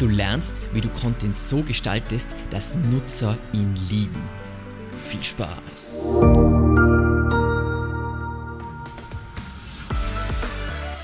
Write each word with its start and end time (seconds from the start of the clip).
Du 0.00 0.08
lernst, 0.08 0.54
wie 0.72 0.80
du 0.80 0.88
Content 0.88 1.36
so 1.36 1.62
gestaltest, 1.62 2.30
dass 2.48 2.74
Nutzer 2.74 3.36
ihn 3.52 3.74
lieben. 3.90 4.22
Viel 5.06 5.22
Spaß! 5.22 6.22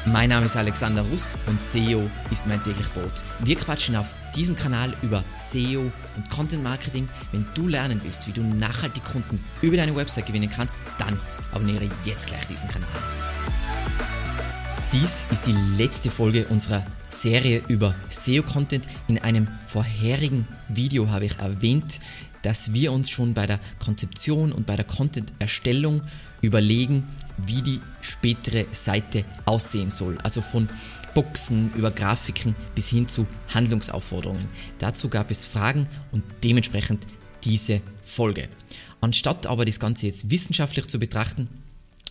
Mein 0.06 0.30
Name 0.30 0.46
ist 0.46 0.56
Alexander 0.56 1.03
Russ 1.03 1.35
und 1.46 1.62
SEO 1.62 2.09
ist 2.30 2.46
mein 2.46 2.64
täglich 2.64 2.88
Brot. 2.95 3.12
Wir 3.40 3.56
quatschen 3.56 3.96
auf 3.96 4.06
diesem 4.35 4.56
Kanal 4.56 4.97
über 5.03 5.23
SEO 5.41 5.93
und 6.17 6.31
Content 6.31 6.63
Marketing. 6.63 7.07
Wenn 7.33 7.45
du 7.53 7.69
lernen 7.69 8.01
willst, 8.03 8.27
wie 8.27 8.33
du 8.33 8.41
nachhaltig 8.43 9.05
Kunden 9.05 9.45
über 9.61 9.77
deine 9.77 9.95
Website 9.95 10.25
gewinnen 10.25 10.49
kannst, 10.49 10.79
dann 10.99 11.21
abonniere 11.53 11.91
jetzt 12.07 12.29
gleich 12.29 12.47
diesen 12.47 12.71
Kanal. 12.71 12.89
Dies 15.03 15.25
ist 15.31 15.47
die 15.47 15.57
letzte 15.77 16.11
Folge 16.11 16.47
unserer 16.47 16.83
Serie 17.11 17.63
über 17.69 17.95
SEO-Content. 18.09 18.87
In 19.09 19.19
einem 19.19 19.46
vorherigen 19.67 20.49
Video 20.71 21.11
habe 21.11 21.27
ich 21.27 21.39
erwähnt, 21.39 22.00
dass 22.41 22.73
wir 22.73 22.93
uns 22.93 23.11
schon 23.11 23.35
bei 23.35 23.46
der 23.46 23.61
Konzeption 23.79 24.53
und 24.53 24.64
bei 24.64 24.75
der 24.75 24.87
Content-Erstellung 24.87 26.01
überlegen, 26.40 27.07
wie 27.37 27.61
die 27.61 27.81
spätere 28.01 28.64
Seite 28.73 29.27
aussehen 29.45 29.90
soll. 29.90 30.17
Also 30.23 30.40
von 30.40 30.67
Boxen 31.15 31.71
über 31.75 31.90
Grafiken 31.90 32.56
bis 32.75 32.89
hin 32.89 33.06
zu 33.06 33.27
Handlungsaufforderungen. 33.53 34.47
Dazu 34.78 35.11
gab 35.11 35.31
es 35.31 35.45
Fragen 35.45 35.89
und 36.11 36.25
dementsprechend 36.42 37.06
diese 37.45 37.83
Folge. 38.03 38.48
Anstatt 39.03 39.47
aber 39.47 39.67
das 39.67 39.78
Ganze 39.78 40.06
jetzt 40.06 40.31
wissenschaftlich 40.31 40.89
zu 40.89 40.98
betrachten, 40.98 41.48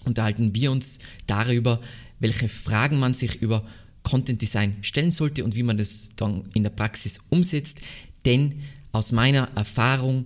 unterhalten 0.05 0.54
wir 0.54 0.71
uns 0.71 0.99
darüber, 1.26 1.79
welche 2.19 2.47
Fragen 2.47 2.99
man 2.99 3.13
sich 3.13 3.41
über 3.41 3.65
Content 4.03 4.41
Design 4.41 4.77
stellen 4.81 5.11
sollte 5.11 5.43
und 5.43 5.55
wie 5.55 5.63
man 5.63 5.77
das 5.77 6.09
dann 6.15 6.45
in 6.53 6.63
der 6.63 6.69
Praxis 6.69 7.19
umsetzt. 7.29 7.79
Denn 8.23 8.61
aus 8.91 9.11
meiner 9.11 9.49
Erfahrung 9.55 10.25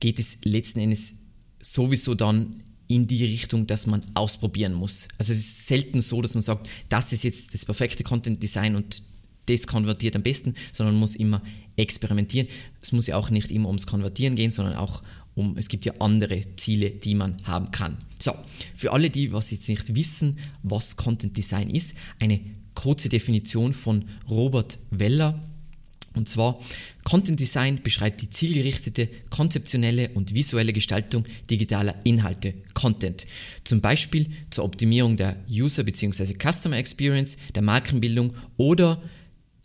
geht 0.00 0.18
es 0.18 0.38
letzten 0.44 0.80
Endes 0.80 1.14
sowieso 1.60 2.14
dann 2.14 2.62
in 2.88 3.06
die 3.06 3.24
Richtung, 3.24 3.66
dass 3.66 3.86
man 3.86 4.04
ausprobieren 4.14 4.72
muss. 4.72 5.08
Also 5.18 5.32
es 5.32 5.38
ist 5.38 5.66
selten 5.66 6.02
so, 6.02 6.22
dass 6.22 6.34
man 6.34 6.42
sagt, 6.42 6.68
das 6.88 7.12
ist 7.12 7.24
jetzt 7.24 7.54
das 7.54 7.64
perfekte 7.64 8.04
Content 8.04 8.42
Design 8.42 8.76
und 8.76 9.02
das 9.46 9.66
konvertiert 9.66 10.16
am 10.16 10.22
besten, 10.22 10.54
sondern 10.72 10.94
man 10.94 11.00
muss 11.00 11.16
immer 11.16 11.42
experimentieren. 11.76 12.48
Es 12.82 12.92
muss 12.92 13.06
ja 13.06 13.16
auch 13.16 13.30
nicht 13.30 13.50
immer 13.50 13.68
ums 13.68 13.86
Konvertieren 13.86 14.36
gehen, 14.36 14.50
sondern 14.50 14.76
auch 14.76 15.02
um, 15.36 15.56
es 15.56 15.68
gibt 15.68 15.84
ja 15.84 15.92
andere 16.00 16.56
Ziele, 16.56 16.90
die 16.90 17.14
man 17.14 17.36
haben 17.44 17.70
kann. 17.70 17.98
So, 18.18 18.34
für 18.74 18.92
alle, 18.92 19.10
die 19.10 19.32
was 19.32 19.50
jetzt 19.50 19.68
nicht 19.68 19.94
wissen, 19.94 20.38
was 20.62 20.96
Content 20.96 21.36
Design 21.36 21.70
ist, 21.70 21.94
eine 22.18 22.40
kurze 22.74 23.08
Definition 23.08 23.72
von 23.72 24.06
Robert 24.28 24.78
Weller. 24.90 25.40
Und 26.14 26.30
zwar, 26.30 26.58
Content 27.04 27.38
Design 27.38 27.82
beschreibt 27.82 28.22
die 28.22 28.30
zielgerichtete, 28.30 29.08
konzeptionelle 29.28 30.08
und 30.14 30.32
visuelle 30.32 30.72
Gestaltung 30.72 31.24
digitaler 31.50 31.94
Inhalte, 32.04 32.54
Content. 32.72 33.26
Zum 33.64 33.82
Beispiel 33.82 34.30
zur 34.48 34.64
Optimierung 34.64 35.18
der 35.18 35.36
User- 35.50 35.84
bzw. 35.84 36.34
Customer 36.40 36.78
Experience, 36.78 37.36
der 37.54 37.60
Markenbildung 37.60 38.34
oder 38.56 39.02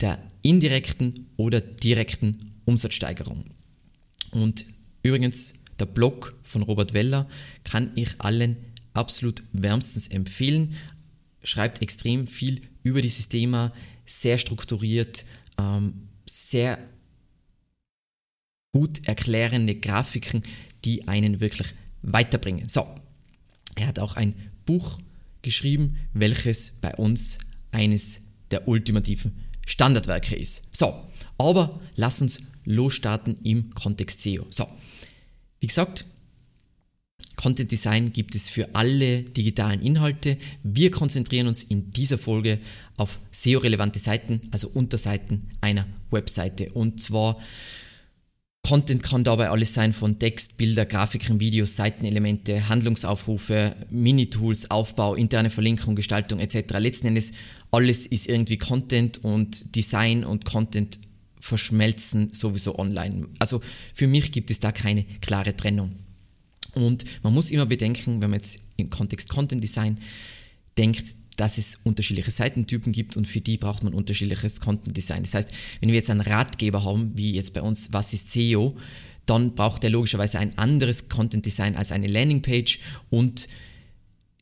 der 0.00 0.22
indirekten 0.42 1.30
oder 1.36 1.62
direkten 1.62 2.52
Umsatzsteigerung. 2.66 3.46
Und 4.32 4.66
übrigens, 5.02 5.54
der 5.82 5.86
Blog 5.86 6.36
von 6.44 6.62
Robert 6.62 6.94
Weller 6.94 7.28
kann 7.64 7.90
ich 7.96 8.20
allen 8.20 8.56
absolut 8.94 9.42
wärmstens 9.52 10.06
empfehlen. 10.06 10.76
Schreibt 11.42 11.82
extrem 11.82 12.28
viel 12.28 12.62
über 12.84 13.02
dieses 13.02 13.28
Thema, 13.28 13.72
sehr 14.06 14.38
strukturiert, 14.38 15.24
ähm, 15.58 16.08
sehr 16.24 16.78
gut 18.72 19.08
erklärende 19.08 19.74
Grafiken, 19.74 20.44
die 20.84 21.08
einen 21.08 21.40
wirklich 21.40 21.74
weiterbringen. 22.02 22.68
So, 22.68 22.86
er 23.74 23.88
hat 23.88 23.98
auch 23.98 24.14
ein 24.14 24.36
Buch 24.64 25.00
geschrieben, 25.42 25.96
welches 26.12 26.70
bei 26.80 26.94
uns 26.94 27.38
eines 27.72 28.20
der 28.52 28.68
ultimativen 28.68 29.40
Standardwerke 29.66 30.36
ist. 30.36 30.76
So, 30.76 31.08
aber 31.38 31.80
lass 31.96 32.22
uns 32.22 32.38
losstarten 32.64 33.36
im 33.42 33.70
Kontext 33.70 34.20
SEO. 34.20 34.46
So, 34.48 34.68
wie 35.62 35.68
gesagt, 35.68 36.04
Content 37.36 37.70
Design 37.70 38.12
gibt 38.12 38.34
es 38.34 38.48
für 38.48 38.74
alle 38.74 39.22
digitalen 39.22 39.80
Inhalte. 39.80 40.36
Wir 40.64 40.90
konzentrieren 40.90 41.46
uns 41.46 41.62
in 41.62 41.92
dieser 41.92 42.18
Folge 42.18 42.58
auf 42.96 43.20
SEO-relevante 43.30 44.00
Seiten, 44.00 44.40
also 44.50 44.68
Unterseiten 44.68 45.48
einer 45.60 45.86
Webseite. 46.10 46.72
Und 46.72 47.00
zwar 47.00 47.38
Content 48.66 49.04
kann 49.04 49.22
dabei 49.22 49.50
alles 49.50 49.72
sein 49.72 49.92
von 49.92 50.18
Text, 50.18 50.56
Bilder, 50.56 50.84
Grafiken, 50.84 51.38
Videos, 51.38 51.76
Seitenelemente, 51.76 52.68
Handlungsaufrufe, 52.68 53.76
Mini-Tools, 53.88 54.68
Aufbau, 54.68 55.14
interne 55.14 55.50
Verlinkung, 55.50 55.94
Gestaltung 55.94 56.40
etc. 56.40 56.78
Letzten 56.78 57.06
Endes 57.06 57.32
alles 57.70 58.04
ist 58.04 58.28
irgendwie 58.28 58.58
Content 58.58 59.22
und 59.24 59.76
Design 59.76 60.24
und 60.24 60.44
Content 60.44 60.98
verschmelzen 61.42 62.32
sowieso 62.32 62.78
online. 62.78 63.28
Also 63.40 63.60
für 63.92 64.06
mich 64.06 64.30
gibt 64.30 64.50
es 64.50 64.60
da 64.60 64.70
keine 64.70 65.04
klare 65.20 65.56
Trennung. 65.56 65.92
Und 66.74 67.04
man 67.24 67.34
muss 67.34 67.50
immer 67.50 67.66
bedenken, 67.66 68.22
wenn 68.22 68.30
man 68.30 68.38
jetzt 68.38 68.60
im 68.76 68.90
Kontext 68.90 69.28
Content 69.28 69.62
Design 69.62 69.98
denkt, 70.78 71.16
dass 71.36 71.58
es 71.58 71.78
unterschiedliche 71.82 72.30
Seitentypen 72.30 72.92
gibt 72.92 73.16
und 73.16 73.26
für 73.26 73.40
die 73.40 73.56
braucht 73.56 73.82
man 73.82 73.92
unterschiedliches 73.92 74.60
Content 74.60 74.96
Design. 74.96 75.24
Das 75.24 75.34
heißt, 75.34 75.52
wenn 75.80 75.88
wir 75.88 75.96
jetzt 75.96 76.10
einen 76.10 76.20
Ratgeber 76.20 76.84
haben, 76.84 77.10
wie 77.16 77.34
jetzt 77.34 77.54
bei 77.54 77.60
uns, 77.62 77.92
was 77.92 78.12
ist 78.12 78.30
SEO, 78.30 78.76
dann 79.26 79.56
braucht 79.56 79.82
er 79.82 79.90
logischerweise 79.90 80.38
ein 80.38 80.56
anderes 80.58 81.08
Content 81.08 81.44
Design 81.44 81.74
als 81.74 81.90
eine 81.90 82.06
Landingpage 82.06 82.78
und 83.10 83.48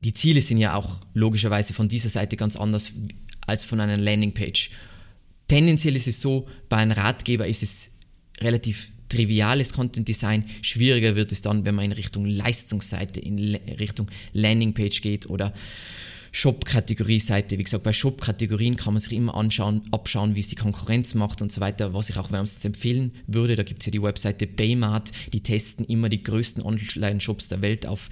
die 0.05 0.13
Ziele 0.13 0.43
sind 0.43 0.59
ja 0.59 0.75
auch 0.75 0.99
logischerweise 1.15 1.73
von 1.73 1.89
dieser 1.89 2.11
Seite 2.11 2.37
ganz 2.37 2.57
anders 2.57 2.93
als 3.47 3.65
von 3.65 3.81
einer 3.81 3.97
Landingpage. 3.97 4.71
Tendenziell 5.51 5.97
ist 5.97 6.07
es 6.07 6.21
so, 6.21 6.47
bei 6.69 6.77
einem 6.77 6.93
Ratgeber 6.93 7.45
ist 7.45 7.65
es 7.65 7.91
relativ 8.41 8.93
triviales 9.09 9.73
Content 9.73 10.07
Design. 10.07 10.45
Schwieriger 10.63 11.17
wird 11.17 11.33
es 11.33 11.43
dann, 11.43 11.67
wenn 11.67 11.75
man 11.75 11.87
in 11.87 11.91
Richtung 11.91 12.25
Leistungsseite, 12.25 13.19
in 13.19 13.57
Richtung 13.81 14.07
Landingpage 14.33 15.01
geht 15.01 15.29
oder 15.29 15.53
Shop-Kategorie-Seite. 16.31 17.59
Wie 17.59 17.65
gesagt, 17.65 17.83
bei 17.83 17.93
Shop-Kategorien 17.93 18.77
kann 18.77 18.95
man 18.95 19.01
sich 19.01 19.13
immer 19.13 19.35
anschauen, 19.35 19.83
abschauen, 19.91 20.37
wie 20.37 20.41
es 20.41 20.47
die 20.47 20.55
Konkurrenz 20.55 21.15
macht 21.15 21.43
und 21.43 21.51
so 21.51 21.61
weiter, 21.61 21.95
was 21.95 22.11
ich 22.11 22.17
auch 22.19 22.31
wärmstens 22.31 22.65
empfehlen 22.65 23.11
würde. 23.27 23.57
Da 23.57 23.65
gibt 23.65 23.83
es 23.83 23.87
ja 23.87 23.91
die 23.91 24.03
Webseite 24.05 24.47
Baymart, 24.47 25.11
die 25.33 25.43
testen 25.43 25.85
immer 25.85 26.09
die 26.09 26.23
größten 26.23 26.63
Online-Shops 26.63 27.49
der 27.49 27.61
Welt 27.61 27.87
auf, 27.87 28.09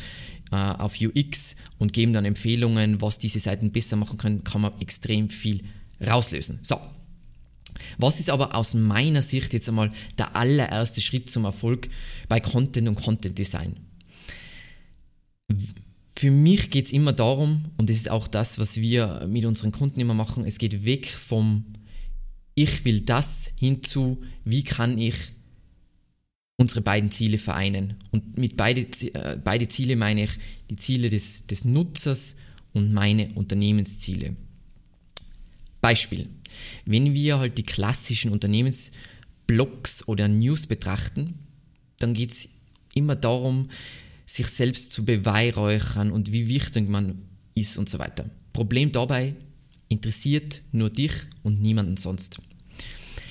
äh, 0.50 0.56
auf 0.56 0.96
UX 1.00 1.54
und 1.78 1.92
geben 1.92 2.12
dann 2.12 2.24
Empfehlungen, 2.24 3.00
was 3.00 3.20
diese 3.20 3.38
Seiten 3.38 3.70
besser 3.70 3.94
machen 3.94 4.18
können, 4.18 4.42
kann 4.42 4.60
man 4.60 4.72
extrem 4.80 5.30
viel 5.30 5.62
rauslösen. 6.04 6.58
So, 6.62 6.80
was 7.96 8.20
ist 8.20 8.30
aber 8.30 8.54
aus 8.54 8.74
meiner 8.74 9.22
Sicht 9.22 9.52
jetzt 9.52 9.68
einmal 9.68 9.90
der 10.18 10.36
allererste 10.36 11.00
Schritt 11.00 11.30
zum 11.30 11.44
Erfolg 11.44 11.88
bei 12.28 12.40
Content 12.40 12.88
und 12.88 12.96
Content 12.96 13.38
Design? 13.38 13.76
Für 16.14 16.30
mich 16.30 16.70
geht 16.70 16.86
es 16.86 16.92
immer 16.92 17.12
darum, 17.12 17.66
und 17.76 17.88
das 17.88 17.96
ist 17.96 18.10
auch 18.10 18.28
das, 18.28 18.58
was 18.58 18.76
wir 18.76 19.26
mit 19.28 19.44
unseren 19.44 19.72
Kunden 19.72 20.00
immer 20.00 20.14
machen, 20.14 20.44
es 20.44 20.58
geht 20.58 20.84
weg 20.84 21.06
vom 21.06 21.64
Ich 22.54 22.84
will 22.84 23.00
das 23.00 23.52
hinzu, 23.60 24.22
wie 24.44 24.64
kann 24.64 24.98
ich 24.98 25.14
unsere 26.56 26.80
beiden 26.80 27.10
Ziele 27.10 27.38
vereinen. 27.38 27.94
Und 28.10 28.36
mit 28.36 28.56
beide, 28.56 28.80
äh, 28.80 29.38
beide 29.42 29.68
Ziele 29.68 29.94
meine 29.94 30.24
ich 30.24 30.32
die 30.68 30.76
Ziele 30.76 31.08
des, 31.08 31.46
des 31.46 31.64
Nutzers 31.64 32.36
und 32.72 32.92
meine 32.92 33.32
Unternehmensziele. 33.34 34.34
Beispiel. 35.80 36.28
Wenn 36.84 37.14
wir 37.14 37.38
halt 37.38 37.58
die 37.58 37.62
klassischen 37.62 38.30
Unternehmensblogs 38.30 40.06
oder 40.08 40.28
News 40.28 40.66
betrachten, 40.66 41.34
dann 41.98 42.14
geht 42.14 42.32
es 42.32 42.48
immer 42.94 43.16
darum, 43.16 43.70
sich 44.26 44.48
selbst 44.48 44.92
zu 44.92 45.04
beweihräuchern 45.04 46.10
und 46.10 46.32
wie 46.32 46.48
wichtig 46.48 46.88
man 46.88 47.22
ist 47.54 47.78
und 47.78 47.88
so 47.88 47.98
weiter. 47.98 48.28
Problem 48.52 48.92
dabei, 48.92 49.34
interessiert 49.88 50.60
nur 50.72 50.90
dich 50.90 51.12
und 51.42 51.60
niemanden 51.60 51.96
sonst. 51.96 52.38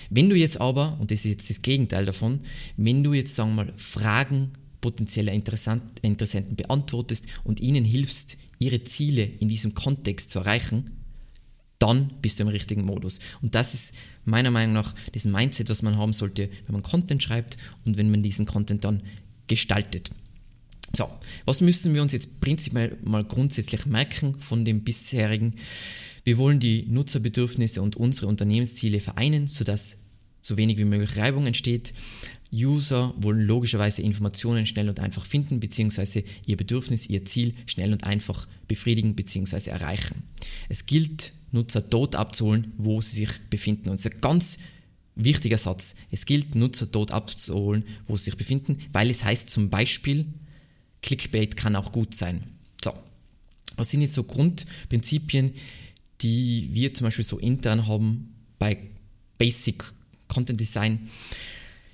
Wenn 0.09 0.29
du 0.29 0.35
jetzt 0.35 0.59
aber, 0.59 0.97
und 0.99 1.11
das 1.11 1.19
ist 1.19 1.31
jetzt 1.31 1.49
das 1.49 1.61
Gegenteil 1.61 2.05
davon, 2.05 2.39
wenn 2.77 3.03
du 3.03 3.13
jetzt, 3.13 3.35
sagen 3.35 3.55
wir 3.55 3.65
mal, 3.65 3.73
Fragen 3.75 4.51
potenzieller 4.81 5.33
Interessenten 5.33 6.55
beantwortest 6.55 7.25
und 7.43 7.59
ihnen 7.59 7.83
hilfst, 7.83 8.37
ihre 8.59 8.83
Ziele 8.83 9.23
in 9.23 9.49
diesem 9.49 9.73
Kontext 9.73 10.29
zu 10.29 10.39
erreichen, 10.39 10.91
dann 11.79 12.11
bist 12.21 12.39
du 12.39 12.43
im 12.43 12.49
richtigen 12.49 12.85
Modus. 12.85 13.19
Und 13.41 13.55
das 13.55 13.73
ist 13.73 13.95
meiner 14.25 14.51
Meinung 14.51 14.73
nach 14.73 14.95
das 15.13 15.25
Mindset, 15.25 15.69
was 15.69 15.81
man 15.81 15.97
haben 15.97 16.13
sollte, 16.13 16.49
wenn 16.65 16.73
man 16.73 16.83
Content 16.83 17.23
schreibt 17.23 17.57
und 17.85 17.97
wenn 17.97 18.11
man 18.11 18.23
diesen 18.23 18.45
Content 18.45 18.83
dann 18.83 19.03
gestaltet. 19.47 20.09
So, 20.95 21.09
was 21.45 21.61
müssen 21.61 21.93
wir 21.93 22.01
uns 22.01 22.13
jetzt 22.13 22.41
prinzipiell 22.41 22.97
mal 23.03 23.23
grundsätzlich 23.23 23.85
merken 23.85 24.39
von 24.39 24.65
dem 24.65 24.83
bisherigen? 24.83 25.55
Wir 26.23 26.37
wollen 26.37 26.59
die 26.59 26.85
Nutzerbedürfnisse 26.87 27.81
und 27.81 27.95
unsere 27.95 28.27
Unternehmensziele 28.27 28.99
vereinen, 28.99 29.47
sodass 29.47 30.05
so 30.41 30.57
wenig 30.57 30.77
wie 30.77 30.85
möglich 30.85 31.17
Reibung 31.17 31.45
entsteht. 31.45 31.93
User 32.53 33.13
wollen 33.17 33.41
logischerweise 33.41 34.01
Informationen 34.01 34.65
schnell 34.65 34.87
und 34.87 34.99
einfach 34.99 35.25
finden, 35.25 35.59
beziehungsweise 35.59 36.23
ihr 36.45 36.55
Bedürfnis, 36.55 37.07
ihr 37.07 37.25
Ziel 37.25 37.53
schnell 37.65 37.91
und 37.91 38.05
einfach 38.05 38.47
befriedigen 38.67 39.15
bzw. 39.15 39.69
erreichen. 39.69 40.23
Es 40.69 40.85
gilt, 40.85 41.33
Nutzer 41.51 41.81
dort 41.81 42.15
abzuholen, 42.15 42.73
wo 42.77 43.01
sie 43.01 43.25
sich 43.25 43.39
befinden. 43.49 43.89
Und 43.89 43.99
das 43.99 44.05
ist 44.05 44.15
ein 44.15 44.21
ganz 44.21 44.57
wichtiger 45.15 45.57
Satz. 45.57 45.95
Es 46.11 46.25
gilt, 46.25 46.55
Nutzer 46.55 46.85
dort 46.85 47.11
abzuholen, 47.11 47.83
wo 48.07 48.15
sie 48.15 48.25
sich 48.25 48.37
befinden, 48.37 48.79
weil 48.93 49.09
es 49.09 49.23
heißt 49.23 49.49
zum 49.49 49.69
Beispiel, 49.69 50.25
Clickbait 51.01 51.55
kann 51.55 51.75
auch 51.75 51.91
gut 51.91 52.15
sein. 52.15 52.43
So, 52.83 52.93
was 53.75 53.89
sind 53.89 54.01
jetzt 54.01 54.13
so 54.13 54.23
Grundprinzipien, 54.23 55.53
die 56.21 56.69
wir 56.71 56.93
zum 56.93 57.05
Beispiel 57.05 57.25
so 57.25 57.39
intern 57.39 57.87
haben 57.87 58.33
bei 58.59 58.77
Basic 59.37 59.83
Content 60.27 60.59
Design? 60.59 61.09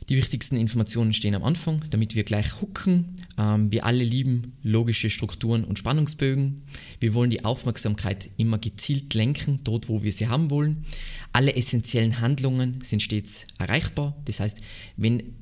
Die 0.10 0.18
wichtigsten 0.18 0.58
Informationen 0.58 1.14
stehen 1.14 1.36
am 1.36 1.44
Anfang, 1.44 1.84
damit 1.90 2.16
wir 2.16 2.24
gleich 2.24 2.62
hooken. 2.62 3.18
Ähm, 3.38 3.72
wir 3.72 3.86
alle 3.86 4.04
lieben 4.04 4.54
logische 4.62 5.10
Strukturen 5.10 5.64
und 5.64 5.80
Spannungsbögen. 5.80 6.62
Wir 7.00 7.14
wollen 7.14 7.30
die 7.30 7.46
Aufmerksamkeit 7.46 8.30
immer 8.38 8.58
gezielt 8.58 9.14
lenken, 9.14 9.60
dort 9.64 9.90
wo 9.90 10.04
wir 10.04 10.12
sie 10.12 10.28
haben 10.28 10.50
wollen. 10.50 10.86
Alle 11.32 11.56
essentiellen 11.56 12.20
Handlungen 12.20 12.82
sind 12.82 13.02
stets 13.02 13.48
erreichbar. 13.58 14.16
Das 14.26 14.40
heißt, 14.40 14.60
wenn 14.98 15.36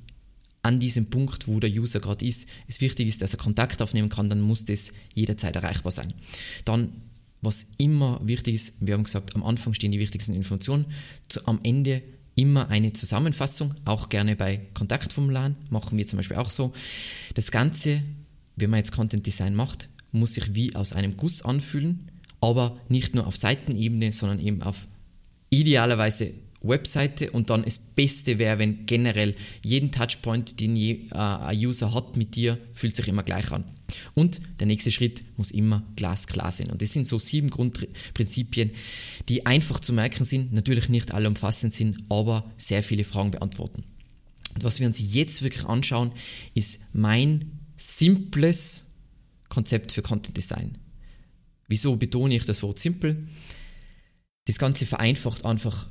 an 0.64 0.80
diesem 0.80 1.10
Punkt, 1.10 1.48
wo 1.48 1.60
der 1.60 1.72
User 1.72 2.00
gerade 2.00 2.26
ist, 2.26 2.48
es 2.68 2.82
wichtig 2.82 3.08
ist, 3.08 3.22
dass 3.22 3.34
er 3.34 3.40
Kontakt 3.40 3.82
aufnehmen 3.82 4.10
kann, 4.10 4.30
dann 4.30 4.42
muss 4.42 4.66
das 4.66 4.94
jederzeit 5.16 5.56
erreichbar 5.56 5.92
sein. 5.92 6.14
Dann 6.66 6.92
was 7.42 7.66
immer 7.78 8.22
wichtig 8.24 8.56
ist, 8.56 8.86
wir 8.86 8.94
haben 8.94 9.04
gesagt, 9.04 9.36
am 9.36 9.44
Anfang 9.44 9.74
stehen 9.74 9.92
die 9.92 10.00
wichtigsten 10.00 10.36
Informationen, 10.36 10.86
zu, 11.28 11.46
am 11.48 11.60
Ende 11.64 12.04
immer 12.42 12.70
eine 12.70 12.92
Zusammenfassung, 12.92 13.76
auch 13.86 14.10
gerne 14.10 14.36
bei 14.36 14.62
Kontaktformularen, 14.74 15.56
machen 15.70 15.98
wir 15.98 16.08
zum 16.08 16.18
Beispiel 16.18 16.38
auch 16.38 16.50
so. 16.50 16.74
Das 17.36 17.52
Ganze, 17.52 18.02
wenn 18.56 18.72
man 18.72 18.80
jetzt 18.80 18.92
Content 18.92 19.26
Design 19.28 19.56
macht, 19.56 19.90
muss 20.12 20.34
sich 20.34 20.56
wie 20.56 20.76
aus 20.76 20.92
einem 20.92 21.16
Guss 21.18 21.44
anfühlen, 21.44 22.10
aber 22.42 22.78
nicht 22.90 23.14
nur 23.14 23.28
auf 23.28 23.38
Seitenebene, 23.38 24.12
sondern 24.12 24.40
eben 24.40 24.64
auf 24.64 24.88
idealerweise 25.52 26.34
Webseite 26.62 27.32
und 27.32 27.50
dann 27.50 27.64
das 27.64 27.80
Beste 27.80 28.38
wäre, 28.38 28.60
wenn 28.60 28.86
generell 28.86 29.36
jeden 29.64 29.92
Touchpoint, 29.92 30.60
den 30.60 30.76
je, 30.76 31.08
äh, 31.12 31.16
ein 31.16 31.58
User 31.58 31.94
hat 31.94 32.18
mit 32.18 32.36
dir, 32.36 32.58
fühlt 32.74 32.96
sich 32.96 33.08
immer 33.08 33.24
gleich 33.24 33.52
an. 33.52 33.64
Und 34.14 34.42
der 34.60 34.68
nächste 34.68 34.92
Schritt 34.92 35.24
muss 35.38 35.52
immer 35.52 35.84
glasklar 35.96 36.52
sein. 36.52 36.70
Und 36.70 36.82
das 36.82 36.94
sind 36.94 37.08
so 37.08 37.20
sieben 37.20 37.50
Grundprinzipien, 37.50 38.72
die 39.28 39.46
einfach 39.46 39.80
zu 39.80 39.92
merken 39.92 40.24
sind, 40.24 40.54
natürlich 40.54 40.88
nicht 40.88 41.14
alle 41.14 41.28
umfassend 41.28 41.74
sind, 41.74 41.98
aber 42.10 42.50
sehr 42.58 42.84
viele 42.84 43.04
Fragen 43.04 43.32
beantworten. 43.32 43.84
Und 44.54 44.64
was 44.64 44.80
wir 44.80 44.88
uns 44.88 45.00
jetzt 45.14 45.42
wirklich 45.42 45.66
anschauen, 45.66 46.12
ist 46.54 46.80
mein 46.94 47.60
simples 47.78 48.92
Konzept 49.50 49.92
für 49.92 50.02
Content 50.02 50.38
Design. 50.38 50.78
Wieso 51.68 51.96
betone 51.96 52.36
ich 52.36 52.46
das 52.46 52.64
Wort 52.64 52.80
simpel? 52.80 53.28
Das 54.46 54.58
Ganze 54.58 54.86
vereinfacht 54.86 55.46
einfach 55.46 55.88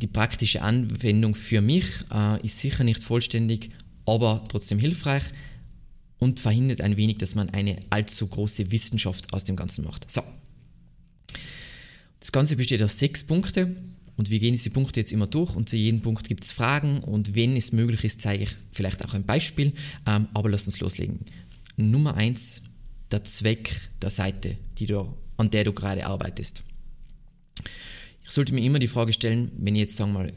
die 0.00 0.06
praktische 0.06 0.62
Anwendung 0.62 1.34
für 1.34 1.60
mich, 1.60 1.86
äh, 2.12 2.44
ist 2.44 2.58
sicher 2.58 2.84
nicht 2.84 3.04
vollständig, 3.04 3.70
aber 4.06 4.44
trotzdem 4.48 4.78
hilfreich 4.78 5.24
und 6.18 6.40
verhindert 6.40 6.80
ein 6.80 6.96
wenig, 6.96 7.18
dass 7.18 7.34
man 7.34 7.50
eine 7.50 7.78
allzu 7.90 8.26
große 8.26 8.70
Wissenschaft 8.70 9.32
aus 9.32 9.44
dem 9.44 9.56
Ganzen 9.56 9.84
macht. 9.84 10.10
So. 10.10 10.22
Das 12.20 12.32
Ganze 12.32 12.56
besteht 12.56 12.82
aus 12.82 12.98
sechs 12.98 13.24
Punkten 13.24 13.94
und 14.16 14.30
wir 14.30 14.38
gehen 14.38 14.52
diese 14.52 14.70
Punkte 14.70 15.00
jetzt 15.00 15.12
immer 15.12 15.26
durch 15.26 15.54
und 15.54 15.68
zu 15.68 15.76
jedem 15.76 16.00
Punkt 16.00 16.28
gibt 16.28 16.44
es 16.44 16.52
Fragen 16.52 16.98
und 17.00 17.34
wenn 17.34 17.56
es 17.56 17.72
möglich 17.72 18.04
ist, 18.04 18.20
zeige 18.22 18.44
ich 18.44 18.56
vielleicht 18.72 19.04
auch 19.04 19.14
ein 19.14 19.24
Beispiel, 19.24 19.72
ähm, 20.06 20.28
aber 20.32 20.50
lass 20.50 20.66
uns 20.66 20.80
loslegen. 20.80 21.20
Nummer 21.76 22.14
eins, 22.14 22.62
der 23.10 23.24
Zweck 23.24 23.90
der 24.00 24.10
Seite, 24.10 24.56
die 24.78 24.86
du, 24.86 25.14
an 25.36 25.50
der 25.50 25.64
du 25.64 25.72
gerade 25.72 26.06
arbeitest. 26.06 26.62
Ich 28.24 28.30
sollte 28.30 28.54
mir 28.54 28.62
immer 28.62 28.78
die 28.78 28.88
Frage 28.88 29.12
stellen, 29.12 29.52
wenn 29.56 29.74
ich 29.74 29.82
jetzt 29.82 29.96
sagen 29.96 30.12
mal 30.12 30.32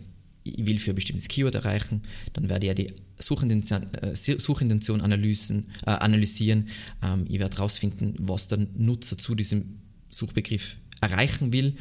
ich 0.55 0.65
will 0.65 0.79
für 0.79 0.91
ein 0.91 0.95
bestimmtes 0.95 1.27
Keyword 1.27 1.55
erreichen, 1.55 2.01
dann 2.33 2.49
werde 2.49 2.65
ich 2.65 2.67
ja 2.69 2.73
die 2.73 2.93
Suchintention, 3.19 3.89
äh, 4.01 5.03
analysen, 5.03 5.65
äh, 5.85 5.91
analysieren. 5.91 6.69
Ähm, 7.03 7.25
ich 7.27 7.39
werde 7.39 7.57
herausfinden, 7.57 8.15
was 8.19 8.47
der 8.47 8.59
Nutzer 8.77 9.17
zu 9.17 9.35
diesem 9.35 9.79
Suchbegriff 10.09 10.77
erreichen 11.01 11.53
will. 11.53 11.75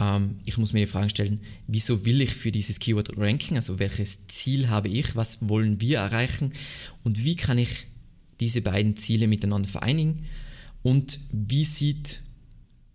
Ähm, 0.00 0.36
ich 0.44 0.58
muss 0.58 0.72
mir 0.72 0.80
die 0.80 0.86
Frage 0.86 1.10
stellen, 1.10 1.40
wieso 1.66 2.04
will 2.04 2.20
ich 2.20 2.34
für 2.34 2.52
dieses 2.52 2.78
Keyword 2.78 3.16
ranken? 3.16 3.56
Also 3.56 3.78
welches 3.78 4.26
Ziel 4.26 4.68
habe 4.68 4.88
ich? 4.88 5.16
Was 5.16 5.48
wollen 5.48 5.80
wir 5.80 5.98
erreichen? 5.98 6.52
Und 7.02 7.24
wie 7.24 7.36
kann 7.36 7.58
ich 7.58 7.86
diese 8.40 8.62
beiden 8.62 8.96
Ziele 8.96 9.28
miteinander 9.28 9.68
vereinigen? 9.68 10.24
Und 10.82 11.20
wie 11.32 11.64
sieht 11.64 12.20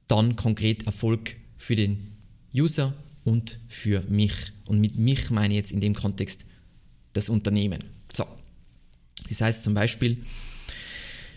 dann 0.07 0.35
konkret 0.35 0.85
Erfolg 0.85 1.38
für 1.57 1.75
den 1.75 2.16
User 2.57 2.94
und 3.24 3.59
für 3.68 4.01
mich. 4.04 4.33
Und 4.65 4.80
mit 4.80 4.98
mich 4.98 5.30
meine 5.30 5.54
ich 5.54 5.57
jetzt 5.57 5.71
in 5.71 5.81
dem 5.81 5.94
Kontext 5.94 6.45
das 7.13 7.30
Unternehmen. 7.30 7.83
So. 8.15 8.25
Das 9.30 9.42
heißt 9.42 9.63
zum 9.63 9.74
Beispiel, 9.74 10.24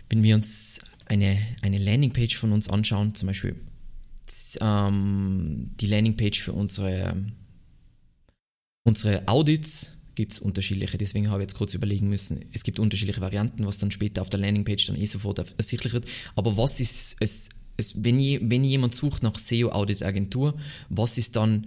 wenn 0.08 0.22
wir 0.22 0.34
uns 0.34 0.80
eine, 1.06 1.38
eine 1.62 1.78
Landingpage 1.78 2.36
von 2.36 2.52
uns 2.52 2.68
anschauen, 2.68 3.14
zum 3.14 3.26
Beispiel 3.26 3.56
ähm, 4.60 5.70
die 5.80 5.86
Landingpage 5.86 6.40
für 6.40 6.52
unsere, 6.52 7.16
unsere 8.84 9.26
Audits, 9.26 9.92
gibt 10.14 10.32
es 10.32 10.38
unterschiedliche, 10.38 10.98
deswegen 10.98 11.30
habe 11.30 11.42
ich 11.42 11.48
jetzt 11.48 11.56
kurz 11.56 11.72
überlegen 11.72 12.08
müssen. 12.08 12.44
Es 12.52 12.62
gibt 12.62 12.78
unterschiedliche 12.78 13.20
Varianten, 13.20 13.64
was 13.66 13.78
dann 13.78 13.90
später 13.90 14.22
auf 14.22 14.28
der 14.28 14.40
Landingpage 14.40 14.86
dann 14.86 14.96
eh 14.96 15.06
sofort 15.06 15.38
ersichtlich 15.56 15.92
wird. 15.92 16.04
Aber 16.36 16.56
was 16.56 16.78
ist 16.78 17.16
es 17.20 17.48
es, 17.80 18.04
wenn, 18.04 18.18
je, 18.20 18.40
wenn 18.42 18.64
jemand 18.64 18.94
sucht 18.94 19.22
nach 19.22 19.38
SEO-Audit-Agentur, 19.38 20.58
was 20.88 21.18
ist 21.18 21.36
dann 21.36 21.66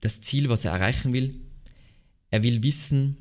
das 0.00 0.20
Ziel, 0.20 0.48
was 0.48 0.64
er 0.64 0.72
erreichen 0.72 1.12
will? 1.12 1.38
Er 2.30 2.42
will 2.42 2.62
wissen, 2.62 3.16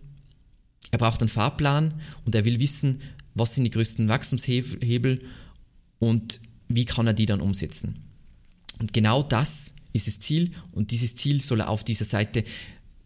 er 0.91 0.99
braucht 0.99 1.21
einen 1.21 1.29
Fahrplan 1.29 1.99
und 2.25 2.35
er 2.35 2.45
will 2.45 2.59
wissen, 2.59 3.01
was 3.33 3.55
sind 3.55 3.63
die 3.63 3.71
größten 3.71 4.07
Wachstumshebel 4.09 5.21
und 5.99 6.39
wie 6.67 6.85
kann 6.85 7.07
er 7.07 7.13
die 7.13 7.25
dann 7.25 7.41
umsetzen. 7.41 7.99
Und 8.79 8.93
genau 8.93 9.23
das 9.23 9.75
ist 9.93 10.07
das 10.07 10.19
Ziel 10.19 10.51
und 10.71 10.91
dieses 10.91 11.15
Ziel 11.15 11.41
soll 11.41 11.61
er 11.61 11.69
auf 11.69 11.83
dieser 11.83 12.05
Seite, 12.05 12.43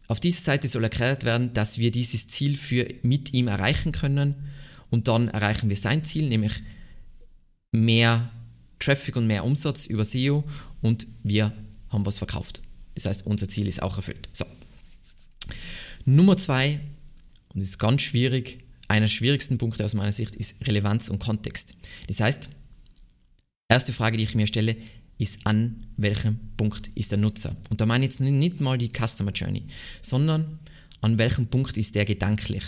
auf 0.07 0.19
dieser 0.19 0.41
Seite 0.41 0.67
soll 0.67 0.83
erklärt 0.83 1.23
werden, 1.23 1.53
dass 1.53 1.77
wir 1.77 1.91
dieses 1.91 2.27
Ziel 2.27 2.55
für, 2.55 2.87
mit 3.03 3.33
ihm 3.33 3.47
erreichen 3.47 3.91
können 3.91 4.35
und 4.89 5.07
dann 5.07 5.27
erreichen 5.27 5.69
wir 5.69 5.77
sein 5.77 6.03
Ziel, 6.03 6.29
nämlich 6.29 6.53
mehr 7.71 8.31
Traffic 8.79 9.15
und 9.15 9.27
mehr 9.27 9.43
Umsatz 9.43 9.85
über 9.85 10.05
SEO 10.05 10.43
und 10.81 11.07
wir 11.23 11.53
haben 11.89 12.05
was 12.05 12.17
verkauft. 12.17 12.61
Das 12.95 13.05
heißt, 13.05 13.25
unser 13.25 13.47
Ziel 13.47 13.67
ist 13.67 13.81
auch 13.81 13.97
erfüllt. 13.97 14.29
So. 14.33 14.45
Nummer 16.05 16.37
zwei, 16.37 16.79
und 17.49 17.61
das 17.61 17.69
ist 17.69 17.79
ganz 17.79 18.01
schwierig, 18.01 18.63
einer 18.87 19.01
der 19.01 19.07
schwierigsten 19.07 19.57
Punkte 19.57 19.83
aus 19.83 19.93
meiner 19.93 20.11
Sicht 20.11 20.35
ist 20.35 20.65
Relevanz 20.65 21.09
und 21.09 21.19
Kontext. 21.19 21.73
Das 22.07 22.19
heißt, 22.19 22.49
erste 23.69 23.93
Frage, 23.93 24.17
die 24.17 24.23
ich 24.23 24.35
mir 24.35 24.47
stelle, 24.47 24.77
ist 25.17 25.45
an 25.45 25.87
welchem 25.97 26.39
Punkt 26.57 26.89
ist 26.95 27.11
der 27.11 27.17
Nutzer. 27.17 27.55
Und 27.69 27.81
da 27.81 27.85
meine 27.85 28.05
ich 28.05 28.11
jetzt 28.11 28.19
nicht 28.19 28.61
mal 28.61 28.77
die 28.77 28.89
Customer 28.89 29.31
Journey, 29.31 29.63
sondern 30.01 30.59
an 31.01 31.17
welchem 31.17 31.47
Punkt 31.47 31.77
ist 31.77 31.95
der 31.95 32.05
gedanklich. 32.05 32.63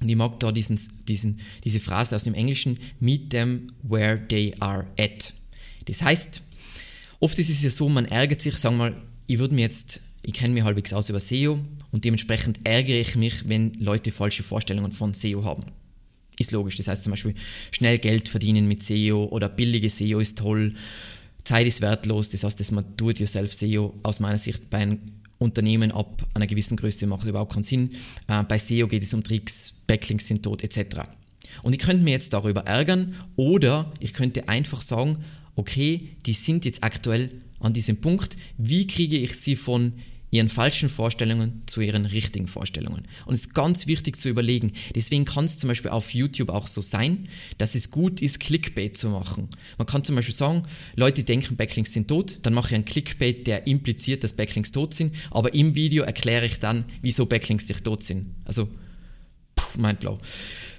Und 0.00 0.08
ich 0.08 0.16
mag 0.16 0.38
da 0.40 0.52
diesen, 0.52 0.78
diesen, 1.08 1.40
diese 1.64 1.80
Phrase 1.80 2.14
aus 2.14 2.24
dem 2.24 2.34
Englischen, 2.34 2.78
meet 3.00 3.30
them 3.30 3.68
where 3.82 4.20
they 4.28 4.54
are 4.60 4.86
at. 4.98 5.32
Das 5.86 6.02
heißt, 6.02 6.42
oft 7.20 7.38
ist 7.38 7.50
es 7.50 7.62
ja 7.62 7.70
so, 7.70 7.88
man 7.88 8.04
ärgert 8.04 8.40
sich, 8.40 8.56
sagen 8.56 8.76
wir 8.76 8.90
mal, 8.90 9.02
ich 9.26 9.38
würde 9.38 9.54
mir 9.54 9.62
jetzt, 9.62 10.00
ich 10.22 10.34
kenne 10.34 10.54
mich 10.54 10.64
halbwegs 10.64 10.92
aus 10.92 11.08
über 11.08 11.20
SEO 11.20 11.58
und 11.90 12.04
dementsprechend 12.04 12.60
ärgere 12.64 13.00
ich 13.00 13.16
mich, 13.16 13.48
wenn 13.48 13.72
Leute 13.74 14.12
falsche 14.12 14.42
Vorstellungen 14.42 14.92
von 14.92 15.14
SEO 15.14 15.44
haben. 15.44 15.64
Ist 16.38 16.52
logisch. 16.52 16.76
Das 16.76 16.86
heißt 16.86 17.02
zum 17.02 17.10
Beispiel, 17.10 17.34
schnell 17.72 17.98
Geld 17.98 18.28
verdienen 18.28 18.68
mit 18.68 18.82
SEO 18.82 19.24
oder 19.24 19.48
billige 19.48 19.90
SEO 19.90 20.20
ist 20.20 20.38
toll, 20.38 20.74
Zeit 21.42 21.66
ist 21.66 21.80
wertlos. 21.80 22.30
Das 22.30 22.44
heißt, 22.44 22.60
dass 22.60 22.70
man 22.70 22.84
Do-it-yourself 22.96 23.52
SEO 23.52 23.94
aus 24.02 24.20
meiner 24.20 24.38
Sicht 24.38 24.70
bei 24.70 24.78
einem 24.78 25.00
Unternehmen 25.38 25.92
ab 25.92 26.26
einer 26.34 26.46
gewissen 26.46 26.76
Größe 26.76 27.06
macht 27.06 27.26
überhaupt 27.26 27.52
keinen 27.52 27.62
Sinn. 27.62 27.90
Äh, 28.26 28.42
bei 28.42 28.58
SEO 28.58 28.88
geht 28.88 29.02
es 29.02 29.14
um 29.14 29.22
Tricks, 29.22 29.74
Backlinks 29.86 30.26
sind 30.26 30.42
tot 30.42 30.62
etc. 30.62 31.00
Und 31.62 31.72
ich 31.72 31.78
könnte 31.78 32.02
mir 32.02 32.10
jetzt 32.10 32.32
darüber 32.32 32.62
ärgern 32.62 33.14
oder 33.36 33.92
ich 34.00 34.12
könnte 34.12 34.48
einfach 34.48 34.80
sagen, 34.80 35.24
okay, 35.56 36.10
die 36.26 36.34
sind 36.34 36.64
jetzt 36.64 36.84
aktuell 36.84 37.30
an 37.60 37.72
diesem 37.72 38.00
Punkt, 38.00 38.36
wie 38.56 38.86
kriege 38.86 39.16
ich 39.16 39.34
sie 39.36 39.56
von 39.56 39.94
ihren 40.30 40.48
falschen 40.48 40.88
Vorstellungen 40.88 41.62
zu 41.66 41.80
ihren 41.80 42.06
richtigen 42.06 42.46
Vorstellungen. 42.46 43.04
Und 43.26 43.34
es 43.34 43.42
ist 43.42 43.54
ganz 43.54 43.86
wichtig 43.86 44.16
zu 44.16 44.28
überlegen. 44.28 44.72
Deswegen 44.94 45.24
kann 45.24 45.46
es 45.46 45.58
zum 45.58 45.68
Beispiel 45.68 45.90
auf 45.90 46.12
YouTube 46.12 46.50
auch 46.50 46.66
so 46.66 46.82
sein, 46.82 47.28
dass 47.56 47.74
es 47.74 47.90
gut 47.90 48.20
ist, 48.20 48.40
Clickbait 48.40 48.96
zu 48.96 49.08
machen. 49.08 49.48
Man 49.78 49.86
kann 49.86 50.04
zum 50.04 50.16
Beispiel 50.16 50.34
sagen, 50.34 50.64
Leute 50.96 51.24
denken, 51.24 51.56
Backlinks 51.56 51.92
sind 51.92 52.08
tot, 52.08 52.40
dann 52.42 52.54
mache 52.54 52.68
ich 52.68 52.74
einen 52.74 52.84
Clickbait, 52.84 53.46
der 53.46 53.66
impliziert, 53.66 54.24
dass 54.24 54.34
Backlinks 54.34 54.72
tot 54.72 54.94
sind, 54.94 55.14
aber 55.30 55.54
im 55.54 55.74
Video 55.74 56.04
erkläre 56.04 56.46
ich 56.46 56.60
dann, 56.60 56.84
wieso 57.00 57.26
Backlinks 57.26 57.68
nicht 57.68 57.84
tot 57.84 58.02
sind. 58.02 58.34
Also, 58.44 58.68
mein 59.76 59.96
Blau. 59.96 60.18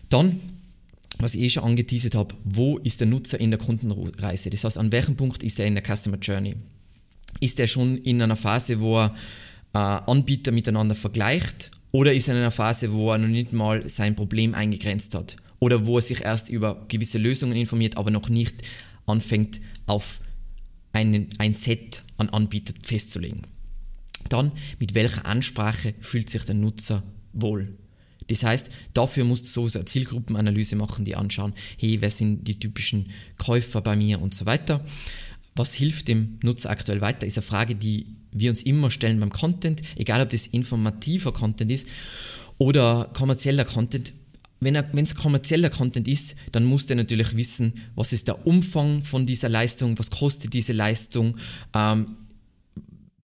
Dann 0.09 0.39
was 1.19 1.35
ich 1.35 1.41
eh 1.41 1.49
schon 1.49 1.63
angeteasert 1.63 2.15
habe, 2.15 2.33
wo 2.45 2.77
ist 2.77 3.01
der 3.01 3.07
Nutzer 3.07 3.39
in 3.39 3.51
der 3.51 3.59
Kundenreise? 3.59 4.49
Das 4.49 4.63
heißt, 4.63 4.77
an 4.77 4.93
welchem 4.93 5.17
Punkt 5.17 5.43
ist 5.43 5.59
er 5.59 5.65
in 5.65 5.75
der 5.75 5.83
Customer 5.83 6.17
Journey? 6.17 6.55
Ist 7.39 7.59
er 7.59 7.67
schon 7.67 7.98
in 7.98 8.21
einer 8.21 8.36
Phase, 8.36 8.79
wo 8.81 9.00
er 9.00 9.15
äh, 9.74 9.77
Anbieter 9.77 10.51
miteinander 10.51 10.95
vergleicht 10.95 11.71
oder 11.91 12.13
ist 12.13 12.27
er 12.27 12.36
in 12.36 12.41
einer 12.41 12.51
Phase, 12.51 12.91
wo 12.93 13.12
er 13.12 13.17
noch 13.17 13.27
nicht 13.27 13.53
mal 13.53 13.88
sein 13.89 14.15
Problem 14.15 14.53
eingegrenzt 14.53 15.15
hat 15.15 15.38
oder 15.59 15.86
wo 15.86 15.98
er 15.98 16.01
sich 16.01 16.21
erst 16.21 16.50
über 16.50 16.86
gewisse 16.88 17.17
Lösungen 17.17 17.55
informiert, 17.55 17.98
aber 17.98 18.12
noch 18.12 18.29
nicht 18.29 18.62
anfängt 19.05 19.59
auf 19.86 20.21
einen, 20.93 21.29
ein 21.38 21.53
Set 21.53 22.03
an 22.17 22.29
Anbietern 22.29 22.75
festzulegen. 22.83 23.41
Dann, 24.29 24.51
mit 24.79 24.93
welcher 24.93 25.25
Ansprache 25.25 25.93
fühlt 26.00 26.29
sich 26.29 26.43
der 26.43 26.55
Nutzer 26.55 27.03
wohl? 27.33 27.77
Das 28.27 28.43
heißt, 28.43 28.69
dafür 28.93 29.24
musst 29.24 29.55
du 29.55 29.67
so 29.67 29.79
eine 29.79 29.86
Zielgruppenanalyse 29.86 30.75
machen, 30.75 31.03
die 31.03 31.15
anschauen, 31.15 31.53
hey, 31.77 31.98
wer 32.00 32.12
sind 32.12 32.48
die 32.48 32.59
typischen 32.59 33.09
Käufer 33.38 33.81
bei 33.81 33.95
mir 33.95 34.21
und 34.21 34.36
so 34.36 34.45
weiter. 34.45 34.86
Was 35.59 35.73
hilft 35.73 36.07
dem 36.07 36.39
Nutzer 36.41 36.69
aktuell 36.69 37.01
weiter, 37.01 37.27
ist 37.27 37.37
eine 37.37 37.45
Frage, 37.45 37.75
die 37.75 38.15
wir 38.31 38.49
uns 38.49 38.61
immer 38.61 38.89
stellen 38.89 39.19
beim 39.19 39.29
Content, 39.29 39.81
egal 39.97 40.21
ob 40.21 40.29
das 40.29 40.47
informativer 40.47 41.33
Content 41.33 41.69
ist 41.69 41.85
oder 42.57 43.09
kommerzieller 43.13 43.65
Content. 43.65 44.13
Wenn 44.61 44.77
es 44.77 45.15
kommerzieller 45.15 45.69
Content 45.69 46.07
ist, 46.07 46.37
dann 46.53 46.63
muss 46.63 46.85
der 46.85 46.95
natürlich 46.95 47.35
wissen, 47.35 47.73
was 47.93 48.13
ist 48.13 48.29
der 48.29 48.47
Umfang 48.47 49.03
von 49.03 49.25
dieser 49.25 49.49
Leistung, 49.49 49.99
was 49.99 50.11
kostet 50.11 50.53
diese 50.53 50.71
Leistung, 50.71 51.35
ähm, 51.73 52.15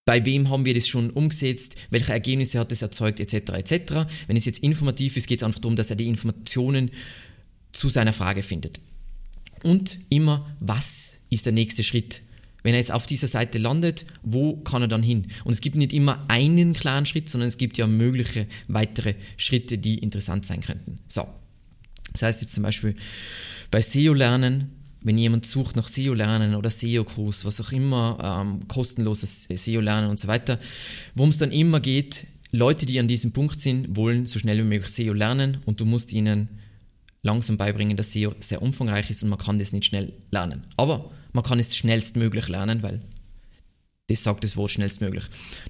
bei 0.03 0.25
wem 0.25 0.49
haben 0.49 0.65
wir 0.65 0.73
das 0.73 0.89
schon 0.89 1.11
umgesetzt, 1.11 1.77
welche 1.89 2.11
Ergebnisse 2.11 2.59
hat 2.59 2.69
es 2.73 2.81
erzeugt, 2.81 3.21
etc. 3.21 3.33
etc. 3.53 3.93
Wenn 4.27 4.35
es 4.35 4.43
jetzt 4.43 4.59
informativ 4.59 5.15
ist, 5.15 5.27
geht 5.27 5.39
es 5.39 5.43
einfach 5.45 5.61
darum, 5.61 5.77
dass 5.77 5.89
er 5.89 5.95
die 5.95 6.09
Informationen 6.09 6.91
zu 7.71 7.87
seiner 7.87 8.11
Frage 8.11 8.43
findet. 8.43 8.81
Und 9.63 9.99
immer, 10.09 10.53
was 10.59 11.21
ist 11.29 11.45
der 11.45 11.53
nächste 11.53 11.83
Schritt? 11.83 12.21
Wenn 12.65 12.73
er 12.73 12.79
jetzt 12.79 12.91
auf 12.91 13.05
dieser 13.05 13.27
Seite 13.27 13.59
landet, 13.59 14.05
wo 14.23 14.57
kann 14.57 14.81
er 14.81 14.87
dann 14.87 15.03
hin? 15.03 15.27
Und 15.43 15.53
es 15.53 15.61
gibt 15.61 15.75
nicht 15.75 15.93
immer 15.93 16.25
einen 16.29 16.73
klaren 16.73 17.05
Schritt, 17.05 17.29
sondern 17.29 17.47
es 17.47 17.59
gibt 17.59 17.77
ja 17.77 17.85
mögliche 17.85 18.47
weitere 18.67 19.13
Schritte, 19.37 19.77
die 19.77 19.99
interessant 19.99 20.47
sein 20.47 20.61
könnten. 20.61 20.97
So. 21.07 21.27
Das 22.11 22.23
heißt 22.23 22.41
jetzt 22.41 22.55
zum 22.55 22.63
Beispiel 22.63 22.95
bei 23.69 23.81
SEO-Lernen, 23.81 24.71
wenn 25.03 25.15
jemand 25.15 25.45
sucht 25.45 25.75
nach 25.75 25.87
SEO-Lernen 25.87 26.55
oder 26.55 26.71
SEO-Kurs, 26.71 27.45
was 27.45 27.61
auch 27.61 27.71
immer, 27.71 28.41
ähm, 28.41 28.67
kostenloses 28.67 29.47
SEO-Lernen 29.47 30.09
und 30.09 30.19
so 30.19 30.27
weiter, 30.27 30.59
worum 31.13 31.29
es 31.29 31.37
dann 31.37 31.51
immer 31.51 31.79
geht, 31.79 32.25
Leute, 32.49 32.87
die 32.87 32.99
an 32.99 33.07
diesem 33.07 33.31
Punkt 33.31 33.61
sind, 33.61 33.95
wollen 33.95 34.25
so 34.25 34.39
schnell 34.39 34.57
wie 34.57 34.63
möglich 34.63 34.91
SEO 34.91 35.13
lernen 35.13 35.59
und 35.65 35.81
du 35.81 35.85
musst 35.85 36.11
ihnen 36.11 36.49
langsam 37.25 37.57
beibringen, 37.57 37.97
dass 37.97 38.11
SEO 38.11 38.33
sehr 38.39 38.61
umfangreich 38.61 39.09
ist 39.09 39.23
und 39.23 39.29
man 39.29 39.39
kann 39.39 39.57
das 39.57 39.73
nicht 39.73 39.85
schnell 39.85 40.13
lernen. 40.29 40.63
Aber 40.77 41.11
man 41.33 41.43
kann 41.43 41.59
es 41.59 41.75
schnellstmöglich 41.75 42.47
lernen, 42.47 42.83
weil 42.83 43.01
das 44.07 44.21
sagt 44.21 44.43
das 44.43 44.55
Wort 44.55 44.69
schnellstmöglich. 44.69 45.23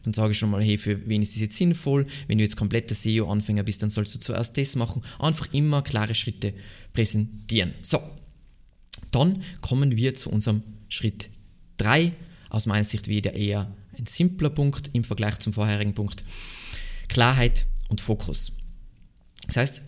Dann 0.03 0.13
sage 0.13 0.33
ich 0.33 0.37
schon 0.37 0.49
mal, 0.49 0.61
hey, 0.61 0.77
für 0.77 1.07
wen 1.07 1.21
ist 1.21 1.33
das 1.33 1.41
jetzt 1.41 1.55
sinnvoll? 1.55 2.05
Wenn 2.27 2.37
du 2.37 2.43
jetzt 2.43 2.57
kompletter 2.57 2.93
SEO-Anfänger 2.93 3.63
bist, 3.63 3.81
dann 3.81 3.89
sollst 3.89 4.13
du 4.13 4.19
zuerst 4.19 4.57
das 4.57 4.75
machen. 4.75 5.01
Einfach 5.17 5.53
immer 5.53 5.81
klare 5.81 6.13
Schritte 6.13 6.53
präsentieren. 6.91 7.73
So, 7.81 8.01
dann 9.11 9.41
kommen 9.61 9.95
wir 9.95 10.13
zu 10.15 10.29
unserem 10.29 10.61
Schritt 10.89 11.29
3. 11.77 12.11
Aus 12.49 12.65
meiner 12.65 12.83
Sicht 12.83 13.07
wieder 13.07 13.33
eher 13.33 13.73
ein 13.97 14.05
simpler 14.05 14.49
Punkt 14.49 14.89
im 14.91 15.05
Vergleich 15.05 15.39
zum 15.39 15.53
vorherigen 15.53 15.93
Punkt. 15.93 16.25
Klarheit 17.07 17.65
und 17.87 18.01
Fokus. 18.01 18.51
Das 19.47 19.55
heißt, 19.55 19.81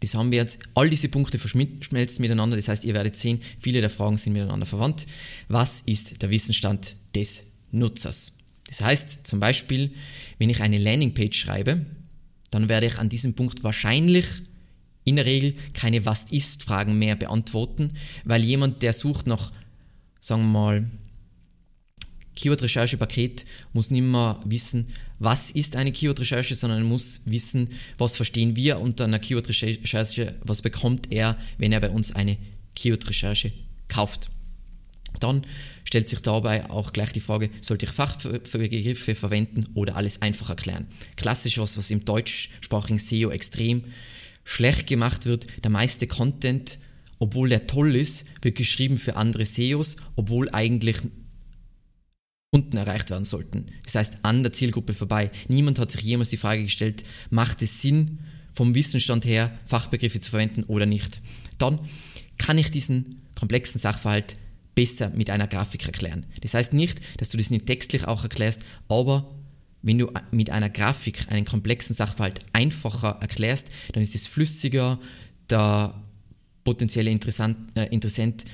das 0.00 0.14
haben 0.14 0.30
wir 0.30 0.38
jetzt, 0.38 0.58
all 0.74 0.88
diese 0.88 1.08
Punkte 1.08 1.38
verschmelzen 1.38 2.22
miteinander, 2.22 2.56
das 2.56 2.68
heißt, 2.68 2.84
ihr 2.84 2.94
werdet 2.94 3.16
sehen, 3.16 3.40
viele 3.60 3.80
der 3.80 3.90
Fragen 3.90 4.16
sind 4.16 4.32
miteinander 4.32 4.66
verwandt. 4.66 5.06
Was 5.48 5.80
ist 5.82 6.22
der 6.22 6.30
Wissensstand 6.30 6.94
des 7.14 7.44
Nutzers? 7.72 8.32
Das 8.68 8.82
heißt, 8.82 9.26
zum 9.26 9.40
Beispiel, 9.40 9.92
wenn 10.38 10.50
ich 10.50 10.60
eine 10.60 10.78
Landingpage 10.78 11.36
schreibe, 11.36 11.84
dann 12.50 12.68
werde 12.68 12.86
ich 12.86 12.98
an 12.98 13.08
diesem 13.08 13.34
Punkt 13.34 13.64
wahrscheinlich 13.64 14.26
in 15.04 15.16
der 15.16 15.26
Regel 15.26 15.54
keine 15.72 16.04
Was-ist-Fragen 16.04 16.98
mehr 16.98 17.16
beantworten, 17.16 17.94
weil 18.24 18.44
jemand, 18.44 18.82
der 18.82 18.92
sucht 18.92 19.26
nach, 19.26 19.52
sagen 20.20 20.42
wir 20.42 20.60
mal, 20.60 20.90
Keyword-Recherche-Paket, 22.38 23.44
muss 23.72 23.90
nicht 23.90 24.02
mehr 24.02 24.40
wissen, 24.44 24.86
was 25.18 25.50
ist 25.50 25.74
eine 25.74 25.90
Keyword-Recherche, 25.90 26.54
sondern 26.54 26.84
muss 26.84 27.22
wissen, 27.24 27.70
was 27.98 28.14
verstehen 28.14 28.54
wir 28.54 28.78
unter 28.78 29.04
einer 29.04 29.18
Keyword-Recherche, 29.18 30.36
was 30.42 30.62
bekommt 30.62 31.10
er, 31.10 31.36
wenn 31.58 31.72
er 31.72 31.80
bei 31.80 31.90
uns 31.90 32.14
eine 32.14 32.38
Keyword-Recherche 32.76 33.52
kauft. 33.88 34.30
Dann 35.18 35.42
stellt 35.82 36.08
sich 36.08 36.20
dabei 36.20 36.70
auch 36.70 36.92
gleich 36.92 37.12
die 37.12 37.20
Frage, 37.20 37.50
sollte 37.60 37.86
ich 37.86 37.92
Fachbegriffe 37.92 39.16
verwenden 39.16 39.66
oder 39.74 39.96
alles 39.96 40.22
einfach 40.22 40.50
erklären? 40.50 40.86
Klassisch 41.16 41.58
was, 41.58 41.76
was 41.76 41.90
im 41.90 42.04
deutschsprachigen 42.04 43.00
SEO 43.00 43.30
extrem 43.30 43.82
schlecht 44.44 44.86
gemacht 44.86 45.26
wird. 45.26 45.46
Der 45.64 45.72
meiste 45.72 46.06
Content, 46.06 46.78
obwohl 47.18 47.48
der 47.48 47.66
toll 47.66 47.96
ist, 47.96 48.26
wird 48.42 48.54
geschrieben 48.54 48.96
für 48.96 49.16
andere 49.16 49.44
SEOs, 49.44 49.96
obwohl 50.14 50.48
eigentlich 50.50 50.98
Kunden 52.50 52.78
erreicht 52.78 53.10
werden 53.10 53.24
sollten. 53.24 53.66
Das 53.84 53.94
heißt, 53.94 54.18
an 54.22 54.42
der 54.42 54.52
Zielgruppe 54.52 54.94
vorbei. 54.94 55.30
Niemand 55.48 55.78
hat 55.78 55.90
sich 55.90 56.00
jemals 56.00 56.30
die 56.30 56.38
Frage 56.38 56.62
gestellt, 56.62 57.04
macht 57.30 57.60
es 57.60 57.82
Sinn, 57.82 58.20
vom 58.52 58.74
Wissensstand 58.74 59.26
her 59.26 59.56
Fachbegriffe 59.66 60.20
zu 60.20 60.30
verwenden 60.30 60.64
oder 60.64 60.86
nicht. 60.86 61.20
Dann 61.58 61.78
kann 62.38 62.56
ich 62.56 62.70
diesen 62.70 63.22
komplexen 63.38 63.78
Sachverhalt 63.78 64.36
besser 64.74 65.10
mit 65.10 65.28
einer 65.28 65.46
Grafik 65.46 65.84
erklären. 65.86 66.24
Das 66.40 66.54
heißt 66.54 66.72
nicht, 66.72 67.00
dass 67.18 67.28
du 67.28 67.36
das 67.36 67.50
nicht 67.50 67.66
textlich 67.66 68.06
auch 68.06 68.22
erklärst, 68.22 68.62
aber 68.88 69.34
wenn 69.82 69.98
du 69.98 70.10
mit 70.30 70.50
einer 70.50 70.70
Grafik 70.70 71.26
einen 71.30 71.44
komplexen 71.44 71.94
Sachverhalt 71.94 72.40
einfacher 72.52 73.18
erklärst, 73.20 73.68
dann 73.92 74.02
ist 74.02 74.14
es 74.14 74.26
flüssiger, 74.26 74.98
der 75.50 75.94
potenzielle 76.64 77.10
äh, 77.10 77.86
Interessent 77.90 78.44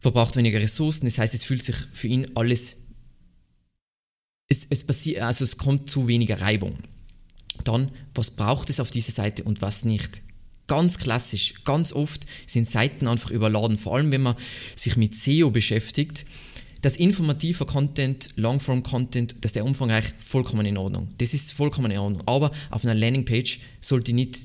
verbraucht 0.00 0.36
weniger 0.36 0.60
Ressourcen, 0.60 1.06
das 1.06 1.18
heißt, 1.18 1.34
es 1.34 1.42
fühlt 1.42 1.64
sich 1.64 1.76
für 1.92 2.08
ihn 2.08 2.28
alles 2.34 2.77
es, 4.48 4.66
es 4.70 4.84
passiert, 4.84 5.22
also 5.22 5.44
es 5.44 5.58
kommt 5.58 5.90
zu 5.90 6.08
weniger 6.08 6.40
Reibung. 6.40 6.78
Dann, 7.64 7.90
was 8.14 8.30
braucht 8.30 8.70
es 8.70 8.80
auf 8.80 8.90
dieser 8.90 9.12
Seite 9.12 9.44
und 9.44 9.62
was 9.62 9.84
nicht? 9.84 10.22
Ganz 10.66 10.98
klassisch, 10.98 11.54
ganz 11.64 11.92
oft 11.92 12.26
sind 12.46 12.66
Seiten 12.66 13.08
einfach 13.08 13.30
überladen, 13.30 13.78
vor 13.78 13.96
allem 13.96 14.10
wenn 14.10 14.22
man 14.22 14.36
sich 14.76 14.96
mit 14.96 15.14
SEO 15.14 15.50
beschäftigt. 15.50 16.24
Das 16.82 16.96
informative 16.96 17.66
Content, 17.66 18.30
Longform-Content, 18.36 19.36
dass 19.44 19.52
der 19.52 19.64
umfangreich 19.64 20.12
vollkommen 20.18 20.64
in 20.64 20.76
Ordnung. 20.76 21.08
Das 21.18 21.34
ist 21.34 21.52
vollkommen 21.52 21.90
in 21.90 21.98
Ordnung. 21.98 22.22
Aber 22.26 22.52
auf 22.70 22.84
einer 22.84 22.94
Landingpage 22.94 23.58
sollte 23.80 24.12
nicht 24.12 24.38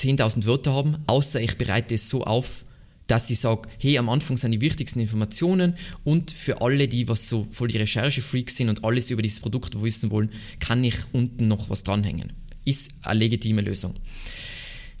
10.000 0.00 0.46
Wörter 0.46 0.72
haben, 0.72 0.96
außer 1.06 1.40
ich 1.40 1.58
bereite 1.58 1.94
es 1.94 2.08
so 2.08 2.24
auf, 2.24 2.64
dass 3.06 3.28
ich 3.30 3.40
sage, 3.40 3.68
hey, 3.78 3.98
am 3.98 4.08
Anfang 4.08 4.36
sind 4.36 4.52
die 4.52 4.60
wichtigsten 4.60 5.00
Informationen 5.00 5.76
und 6.04 6.30
für 6.30 6.62
alle, 6.62 6.88
die 6.88 7.08
was 7.08 7.28
so 7.28 7.46
voll 7.50 7.68
die 7.68 7.78
Recherche-Freaks 7.78 8.56
sind 8.56 8.68
und 8.68 8.84
alles 8.84 9.10
über 9.10 9.22
dieses 9.22 9.40
Produkt 9.40 9.80
wissen 9.82 10.10
wollen, 10.10 10.30
kann 10.60 10.82
ich 10.84 10.96
unten 11.12 11.48
noch 11.48 11.68
was 11.70 11.84
dranhängen. 11.84 12.32
Ist 12.64 12.92
eine 13.02 13.20
legitime 13.20 13.60
Lösung. 13.60 13.94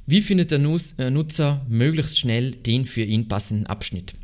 Wie 0.06 0.20
findet 0.20 0.50
der 0.50 0.58
äh, 0.58 1.10
Nutzer 1.10 1.64
möglichst 1.68 2.18
schnell 2.18 2.50
den 2.50 2.84
für 2.84 3.02
ihn 3.02 3.26
passenden 3.26 3.66
Abschnitt? 3.66 4.14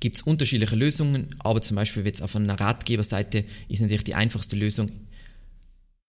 Gibt 0.00 0.16
es 0.16 0.22
unterschiedliche 0.22 0.76
Lösungen, 0.76 1.34
aber 1.38 1.60
zum 1.60 1.76
Beispiel 1.76 2.04
jetzt 2.06 2.22
auf 2.22 2.34
einer 2.36 2.58
Ratgeberseite 2.58 3.44
ist 3.68 3.80
natürlich 3.80 4.04
die 4.04 4.14
einfachste 4.14 4.56
Lösung 4.56 4.90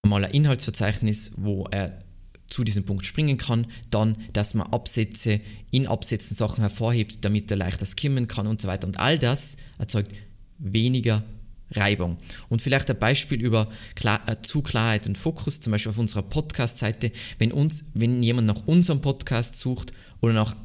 mal 0.08 0.24
ein 0.24 0.32
Inhaltsverzeichnis, 0.32 1.32
wo 1.36 1.68
er 1.70 2.00
zu 2.48 2.64
diesem 2.64 2.86
Punkt 2.86 3.06
springen 3.06 3.38
kann, 3.38 3.68
dann, 3.90 4.18
dass 4.34 4.54
man 4.54 4.68
Absätze 4.68 5.42
in 5.72 5.88
Absätzen 5.88 6.36
Sachen 6.36 6.62
hervorhebt, 6.62 7.24
damit 7.26 7.52
er 7.52 7.58
leichter 7.58 7.86
skimmen 7.86 8.28
kann 8.28 8.48
und 8.48 8.62
so 8.62 8.68
weiter. 8.68 8.88
Und 8.88 9.00
all 9.00 9.20
das 9.20 9.58
erzeugt 9.78 10.14
weniger 10.58 11.24
Reibung. 11.72 12.18
Und 12.50 12.62
vielleicht 12.62 12.90
ein 12.90 13.00
Beispiel 13.00 13.42
über 13.42 13.70
Klar 13.96 14.22
äh, 14.28 14.42
zu 14.42 14.62
Klarheit 14.62 15.08
und 15.08 15.18
Fokus, 15.18 15.60
zum 15.60 15.72
Beispiel 15.72 15.90
auf 15.90 15.98
unserer 15.98 16.24
Podcast-Seite. 16.24 17.12
Wenn, 17.38 17.52
uns, 17.52 17.86
wenn 17.94 18.24
jemand 18.24 18.48
nach 18.48 18.66
unserem 18.68 19.02
Podcast 19.02 19.58
sucht 19.58 19.92
oder 20.22 20.34
nach 20.34 20.56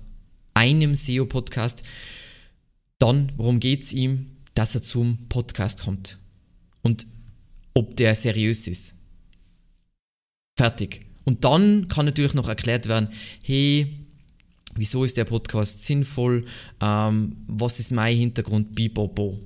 einem 0.55 0.95
SEO-Podcast, 0.95 1.83
dann, 2.99 3.33
worum 3.37 3.59
geht 3.59 3.83
es 3.83 3.93
ihm, 3.93 4.37
dass 4.55 4.75
er 4.75 4.83
zum 4.83 5.29
Podcast 5.29 5.83
kommt. 5.83 6.19
Und 6.83 7.07
ob 7.75 7.97
der 7.97 8.15
seriös 8.15 8.67
ist. 8.67 8.95
Fertig. 10.57 11.07
Und 11.25 11.45
dann 11.45 11.88
kann 11.88 12.07
natürlich 12.07 12.35
noch 12.35 12.49
erklärt 12.49 12.88
werden, 12.88 13.09
hey, 13.43 14.07
wieso 14.75 15.05
ist 15.05 15.17
der 15.17 15.25
Podcast 15.25 15.85
sinnvoll, 15.85 16.47
ähm, 16.81 17.37
was 17.47 17.79
ist 17.79 17.91
mein 17.91 18.17
Hintergrund, 18.17 18.75
bibobo. 18.75 19.38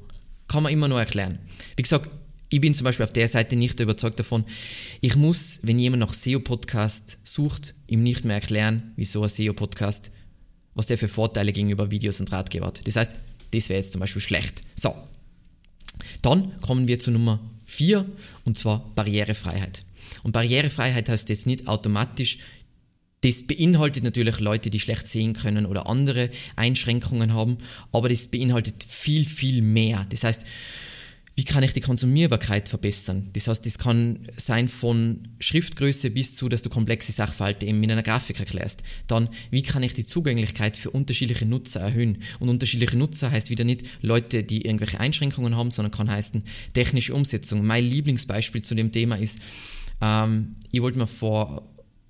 Kann 0.48 0.62
man 0.62 0.72
immer 0.72 0.88
noch 0.88 0.98
erklären. 0.98 1.38
Wie 1.76 1.82
gesagt, 1.82 2.08
ich 2.48 2.60
bin 2.60 2.74
zum 2.74 2.84
Beispiel 2.84 3.04
auf 3.04 3.12
der 3.12 3.26
Seite 3.26 3.56
nicht 3.56 3.80
überzeugt 3.80 4.20
davon. 4.20 4.44
Ich 5.00 5.16
muss, 5.16 5.58
wenn 5.62 5.78
jemand 5.78 6.00
nach 6.00 6.14
SEO-Podcast 6.14 7.18
sucht, 7.24 7.74
ihm 7.88 8.02
nicht 8.02 8.24
mehr 8.24 8.36
erklären, 8.36 8.92
wieso 8.96 9.22
ein 9.22 9.28
SEO-Podcast, 9.28 10.12
was 10.74 10.86
der 10.86 10.98
für 10.98 11.08
Vorteile 11.08 11.52
gegenüber 11.52 11.90
Videos 11.90 12.20
und 12.20 12.30
Ratgeber 12.30 12.66
hat. 12.66 12.86
Das 12.86 12.96
heißt, 12.96 13.12
das 13.52 13.68
wäre 13.68 13.80
jetzt 13.80 13.92
zum 13.92 14.00
Beispiel 14.00 14.22
schlecht. 14.22 14.62
So, 14.76 14.94
dann 16.22 16.56
kommen 16.60 16.86
wir 16.86 17.00
zu 17.00 17.10
Nummer 17.10 17.40
4 17.64 18.06
und 18.44 18.56
zwar 18.56 18.92
Barrierefreiheit. 18.94 19.80
Und 20.22 20.32
Barrierefreiheit 20.32 21.08
heißt 21.08 21.28
jetzt 21.28 21.46
nicht 21.46 21.68
automatisch, 21.68 22.38
das 23.22 23.46
beinhaltet 23.46 24.04
natürlich 24.04 24.40
Leute, 24.40 24.70
die 24.70 24.78
schlecht 24.78 25.08
sehen 25.08 25.32
können 25.32 25.66
oder 25.66 25.88
andere 25.88 26.30
Einschränkungen 26.54 27.32
haben, 27.32 27.58
aber 27.90 28.08
das 28.08 28.28
beinhaltet 28.28 28.84
viel, 28.84 29.24
viel 29.24 29.62
mehr. 29.62 30.06
Das 30.10 30.22
heißt, 30.22 30.44
wie 31.38 31.44
kann 31.44 31.62
ich 31.62 31.74
die 31.74 31.82
Konsumierbarkeit 31.82 32.66
verbessern? 32.70 33.28
Das 33.34 33.46
heißt, 33.46 33.66
das 33.66 33.76
kann 33.76 34.26
sein 34.38 34.68
von 34.68 35.28
Schriftgröße 35.38 36.10
bis 36.10 36.34
zu, 36.34 36.48
dass 36.48 36.62
du 36.62 36.70
komplexe 36.70 37.12
Sachverhalte 37.12 37.66
eben 37.66 37.82
in 37.82 37.90
einer 37.90 38.02
Grafik 38.02 38.40
erklärst. 38.40 38.82
Dann, 39.06 39.28
wie 39.50 39.60
kann 39.60 39.82
ich 39.82 39.92
die 39.92 40.06
Zugänglichkeit 40.06 40.78
für 40.78 40.90
unterschiedliche 40.90 41.44
Nutzer 41.44 41.80
erhöhen? 41.80 42.22
Und 42.40 42.48
unterschiedliche 42.48 42.96
Nutzer 42.96 43.30
heißt 43.30 43.50
wieder 43.50 43.64
nicht 43.64 43.84
Leute, 44.00 44.44
die 44.44 44.62
irgendwelche 44.62 44.98
Einschränkungen 44.98 45.56
haben, 45.56 45.70
sondern 45.70 45.92
kann 45.92 46.10
heißen 46.10 46.42
technische 46.72 47.14
Umsetzung. 47.14 47.66
Mein 47.66 47.84
Lieblingsbeispiel 47.84 48.62
zu 48.62 48.74
dem 48.74 48.90
Thema 48.90 49.16
ist, 49.16 49.38
ähm, 50.00 50.56
ich 50.70 50.82
wollte 50.82 50.98
mir 50.98 51.06
vor, 51.06 51.62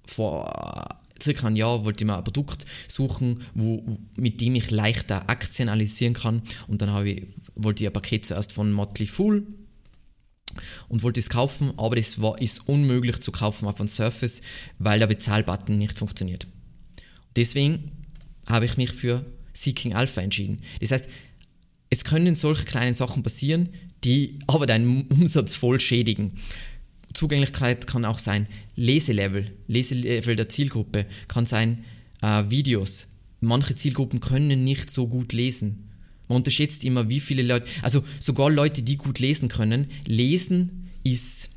vor 0.07 1.01
circa 1.23 1.47
ein 1.47 1.57
Jahr 1.57 1.85
wollte 1.85 2.05
ich 2.05 2.07
mir 2.07 2.17
ein 2.17 2.25
Produkt 2.25 2.67
suchen, 2.89 3.43
wo, 3.55 3.99
mit 4.17 4.41
dem 4.41 4.55
ich 4.55 4.71
leichter 4.71 5.29
Aktien 5.29 5.69
analysieren 5.69 6.15
kann. 6.15 6.43
Und 6.69 6.83
dann 6.83 7.07
ich, 7.07 7.27
wollte 7.55 7.83
ich 7.83 7.89
ein 7.89 7.93
Paket 7.93 8.27
zuerst 8.27 8.53
von 8.53 8.73
Motley 8.73 9.07
Fool 9.07 9.47
und 10.89 11.03
wollte 11.03 11.21
es 11.21 11.29
kaufen, 11.29 11.73
aber 11.77 11.97
es 11.97 12.21
war, 12.21 12.41
ist 12.41 12.69
unmöglich 12.69 13.21
zu 13.21 13.33
kaufen 13.33 13.67
auf 13.67 13.81
einem 13.81 13.89
Surface, 13.89 14.43
weil 14.79 14.99
der 14.99 15.07
Bezahlbutton 15.07 15.79
nicht 15.79 15.99
funktioniert. 15.99 16.47
Deswegen 17.37 17.93
habe 18.49 18.65
ich 18.65 18.77
mich 18.77 18.93
für 18.93 19.25
Seeking 19.53 19.95
Alpha 19.95 20.21
entschieden. 20.21 20.61
Das 20.81 20.93
heißt, 20.93 21.09
es 21.91 22.05
können 22.05 22.35
solche 22.35 22.65
kleinen 22.65 22.95
Sachen 22.95 23.23
passieren, 23.23 23.71
die 24.05 24.39
aber 24.47 24.67
deinen 24.67 25.03
Umsatz 25.09 25.55
voll 25.55 25.81
schädigen. 25.81 26.33
Zugänglichkeit 27.17 27.87
kann 27.87 28.05
auch 28.05 28.19
sein 28.19 28.47
Leselevel, 28.77 29.51
Leselevel 29.69 30.37
der 30.37 30.51
Zielgruppe, 30.51 31.07
kann 31.29 31.47
sein 31.47 31.85
äh, 32.21 32.45
Videos. 32.51 33.09
Manche 33.41 33.75
Zielgruppen 33.75 34.21
können 34.21 34.65
nicht 34.65 34.91
so 34.91 35.09
gut 35.09 35.33
lesen. 35.33 35.89
Man 36.29 36.37
unterschätzt 36.37 36.85
immer, 36.85 37.09
wie 37.09 37.21
viele 37.21 37.43
Leute, 37.43 37.71
also 37.81 38.05
sogar 38.19 38.51
Leute, 38.51 38.83
die 38.83 38.99
gut 38.99 39.19
lesen 39.19 39.49
können, 39.49 39.91
lesen 40.07 40.91
ist, 41.05 41.49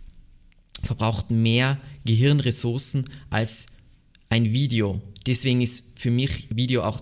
verbraucht 0.82 1.30
mehr 1.30 1.78
Gehirnressourcen 2.06 3.10
als 3.30 3.68
ein 4.30 4.54
Video. 4.54 5.02
Deswegen 5.26 5.62
ist 5.62 6.00
für 6.00 6.12
mich 6.12 6.48
Video 6.56 6.84
auch 6.84 7.02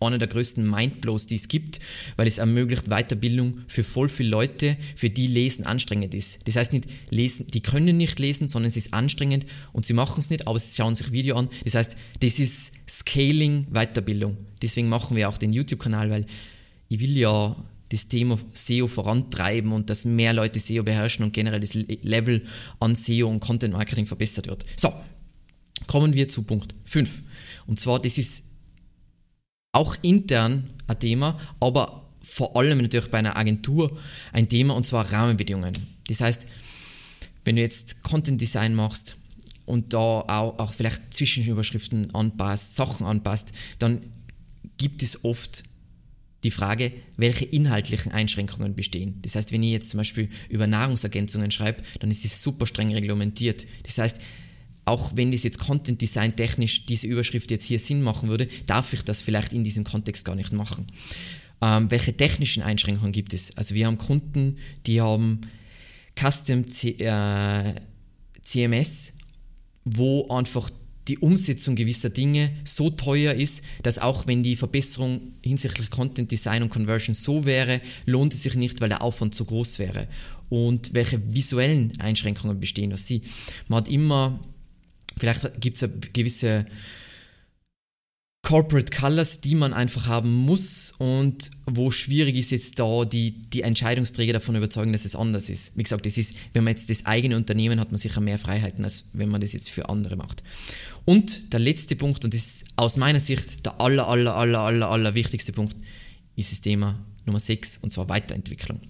einer 0.00 0.18
der 0.18 0.28
größten 0.28 0.68
Mindblows, 0.68 1.26
die 1.26 1.36
es 1.36 1.48
gibt, 1.48 1.80
weil 2.16 2.26
es 2.26 2.38
ermöglicht 2.38 2.88
Weiterbildung 2.88 3.60
für 3.68 3.84
voll 3.84 4.08
viele 4.08 4.30
Leute, 4.30 4.76
für 4.96 5.10
die 5.10 5.26
Lesen 5.26 5.66
anstrengend 5.66 6.14
ist. 6.14 6.46
Das 6.46 6.56
heißt 6.56 6.72
nicht 6.72 6.86
lesen, 7.10 7.46
die 7.52 7.60
können 7.60 7.96
nicht 7.96 8.18
lesen, 8.18 8.48
sondern 8.48 8.68
es 8.68 8.76
ist 8.76 8.94
anstrengend 8.94 9.46
und 9.72 9.86
sie 9.86 9.92
machen 9.92 10.20
es 10.20 10.30
nicht, 10.30 10.46
aber 10.46 10.58
sie 10.58 10.74
schauen 10.76 10.94
sich 10.94 11.12
Video 11.12 11.36
an. 11.36 11.48
Das 11.64 11.74
heißt, 11.74 11.96
das 12.20 12.38
ist 12.38 12.72
Scaling 12.88 13.66
Weiterbildung. 13.70 14.36
Deswegen 14.62 14.88
machen 14.88 15.16
wir 15.16 15.28
auch 15.28 15.38
den 15.38 15.52
YouTube-Kanal, 15.52 16.10
weil 16.10 16.26
ich 16.88 17.00
will 17.00 17.16
ja 17.16 17.56
das 17.90 18.08
Thema 18.08 18.38
SEO 18.52 18.86
vorantreiben 18.86 19.72
und 19.72 19.90
dass 19.90 20.04
mehr 20.04 20.32
Leute 20.32 20.60
SEO 20.60 20.82
beherrschen 20.82 21.24
und 21.24 21.32
generell 21.32 21.60
das 21.60 21.74
Level 21.74 22.46
an 22.78 22.94
SEO 22.94 23.28
und 23.28 23.40
Content 23.40 23.74
Marketing 23.74 24.06
verbessert 24.06 24.46
wird. 24.46 24.64
So, 24.76 24.92
kommen 25.86 26.14
wir 26.14 26.28
zu 26.28 26.42
Punkt 26.42 26.74
5. 26.84 27.22
Und 27.66 27.80
zwar, 27.80 28.00
das 28.00 28.16
ist 28.16 28.49
auch 29.72 29.96
intern 30.02 30.70
ein 30.86 30.98
Thema, 30.98 31.38
aber 31.60 32.08
vor 32.22 32.56
allem 32.56 32.78
natürlich 32.78 33.10
bei 33.10 33.18
einer 33.18 33.36
Agentur 33.36 33.96
ein 34.32 34.48
Thema 34.48 34.74
und 34.74 34.86
zwar 34.86 35.10
Rahmenbedingungen. 35.12 35.74
Das 36.08 36.20
heißt, 36.20 36.46
wenn 37.44 37.56
du 37.56 37.62
jetzt 37.62 38.02
Content 38.02 38.40
Design 38.40 38.74
machst 38.74 39.16
und 39.66 39.92
da 39.92 39.98
auch, 39.98 40.58
auch 40.58 40.72
vielleicht 40.72 41.14
Zwischenüberschriften 41.14 42.14
anpasst, 42.14 42.74
Sachen 42.74 43.06
anpasst, 43.06 43.52
dann 43.78 44.02
gibt 44.76 45.02
es 45.02 45.24
oft 45.24 45.64
die 46.42 46.50
Frage, 46.50 46.92
welche 47.16 47.44
inhaltlichen 47.44 48.12
Einschränkungen 48.12 48.74
bestehen. 48.74 49.18
Das 49.22 49.34
heißt, 49.34 49.52
wenn 49.52 49.62
ich 49.62 49.72
jetzt 49.72 49.90
zum 49.90 49.98
Beispiel 49.98 50.30
über 50.48 50.66
Nahrungsergänzungen 50.66 51.50
schreibe, 51.50 51.82
dann 52.00 52.10
ist 52.10 52.24
es 52.24 52.42
super 52.42 52.66
streng 52.66 52.92
reglementiert. 52.92 53.66
Das 53.84 53.98
heißt, 53.98 54.16
auch 54.84 55.12
wenn 55.14 55.30
das 55.30 55.42
jetzt 55.42 55.58
Content 55.58 56.00
Design 56.00 56.34
technisch 56.36 56.86
diese 56.86 57.06
Überschrift 57.06 57.50
jetzt 57.50 57.64
hier 57.64 57.78
Sinn 57.78 58.02
machen 58.02 58.28
würde, 58.28 58.48
darf 58.66 58.92
ich 58.92 59.02
das 59.02 59.22
vielleicht 59.22 59.52
in 59.52 59.64
diesem 59.64 59.84
Kontext 59.84 60.24
gar 60.24 60.34
nicht 60.34 60.52
machen. 60.52 60.86
Ähm, 61.62 61.90
welche 61.90 62.16
technischen 62.16 62.62
Einschränkungen 62.62 63.12
gibt 63.12 63.34
es? 63.34 63.56
Also 63.56 63.74
wir 63.74 63.86
haben 63.86 63.98
Kunden, 63.98 64.56
die 64.86 65.00
haben 65.00 65.42
Custom 66.18 66.66
C 66.66 66.90
äh, 66.98 67.74
CMS, 68.42 69.14
wo 69.84 70.28
einfach 70.28 70.70
die 71.08 71.18
Umsetzung 71.18 71.76
gewisser 71.76 72.10
Dinge 72.10 72.50
so 72.64 72.90
teuer 72.90 73.34
ist, 73.34 73.62
dass 73.82 73.98
auch 73.98 74.26
wenn 74.26 74.42
die 74.42 74.56
Verbesserung 74.56 75.32
hinsichtlich 75.42 75.90
Content 75.90 76.30
Design 76.30 76.62
und 76.62 76.70
Conversion 76.70 77.14
so 77.14 77.44
wäre, 77.44 77.80
lohnt 78.06 78.34
es 78.34 78.42
sich 78.42 78.54
nicht, 78.54 78.80
weil 78.80 78.90
der 78.90 79.02
Aufwand 79.02 79.34
zu 79.34 79.44
groß 79.44 79.78
wäre. 79.78 80.08
Und 80.50 80.94
welche 80.94 81.20
visuellen 81.34 81.98
Einschränkungen 82.00 82.60
bestehen. 82.60 82.92
Also 82.92 83.04
sie, 83.04 83.22
man 83.68 83.78
hat 83.78 83.88
immer 83.88 84.40
Vielleicht 85.20 85.60
gibt 85.60 85.80
es 85.80 85.88
gewisse 86.14 86.66
Corporate 88.42 88.90
Colors, 88.90 89.42
die 89.42 89.54
man 89.54 89.74
einfach 89.74 90.06
haben 90.06 90.32
muss 90.32 90.94
und 90.96 91.50
wo 91.66 91.90
schwierig 91.90 92.36
ist 92.36 92.50
jetzt 92.50 92.78
da 92.78 93.04
die, 93.04 93.42
die 93.42 93.60
Entscheidungsträger 93.60 94.32
davon 94.32 94.56
überzeugen, 94.56 94.92
dass 94.92 95.04
es 95.04 95.14
anders 95.14 95.50
ist. 95.50 95.76
Wie 95.76 95.82
gesagt, 95.82 96.06
das 96.06 96.16
ist, 96.16 96.34
wenn 96.54 96.64
man 96.64 96.72
jetzt 96.72 96.88
das 96.88 97.04
eigene 97.04 97.36
Unternehmen 97.36 97.78
hat, 97.78 97.92
man 97.92 97.98
sicher 97.98 98.22
mehr 98.22 98.38
Freiheiten, 98.38 98.82
als 98.82 99.10
wenn 99.12 99.28
man 99.28 99.42
das 99.42 99.52
jetzt 99.52 99.68
für 99.68 99.90
andere 99.90 100.16
macht. 100.16 100.42
Und 101.04 101.52
der 101.52 101.60
letzte 101.60 101.96
Punkt, 101.96 102.24
und 102.24 102.32
das 102.32 102.40
ist 102.40 102.64
aus 102.76 102.96
meiner 102.96 103.20
Sicht 103.20 103.66
der 103.66 103.78
aller, 103.78 104.08
aller, 104.08 104.34
aller, 104.34 104.60
aller, 104.60 104.88
aller 104.88 105.14
wichtigste 105.14 105.52
Punkt, 105.52 105.76
ist 106.34 106.50
das 106.50 106.62
Thema 106.62 106.98
Nummer 107.26 107.40
6, 107.40 107.80
und 107.82 107.90
zwar 107.90 108.08
Weiterentwicklung. 108.08 108.80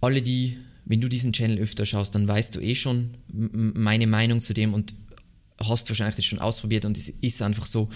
Alle, 0.00 0.22
die 0.22 0.58
wenn 0.86 1.00
du 1.00 1.08
diesen 1.08 1.32
Channel 1.32 1.58
öfter 1.58 1.84
schaust, 1.84 2.14
dann 2.14 2.26
weißt 2.26 2.54
du 2.54 2.60
eh 2.60 2.74
schon 2.74 3.16
meine 3.28 4.06
Meinung 4.06 4.40
zu 4.40 4.54
dem 4.54 4.72
und 4.72 4.94
hast 5.60 5.88
wahrscheinlich 5.88 6.16
das 6.16 6.24
schon 6.24 6.38
ausprobiert 6.38 6.84
und 6.84 6.96
es 6.96 7.08
ist 7.08 7.42
einfach 7.42 7.66
so, 7.66 7.90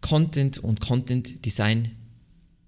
Content 0.00 0.58
und 0.58 0.80
Content 0.80 1.44
Design 1.44 1.92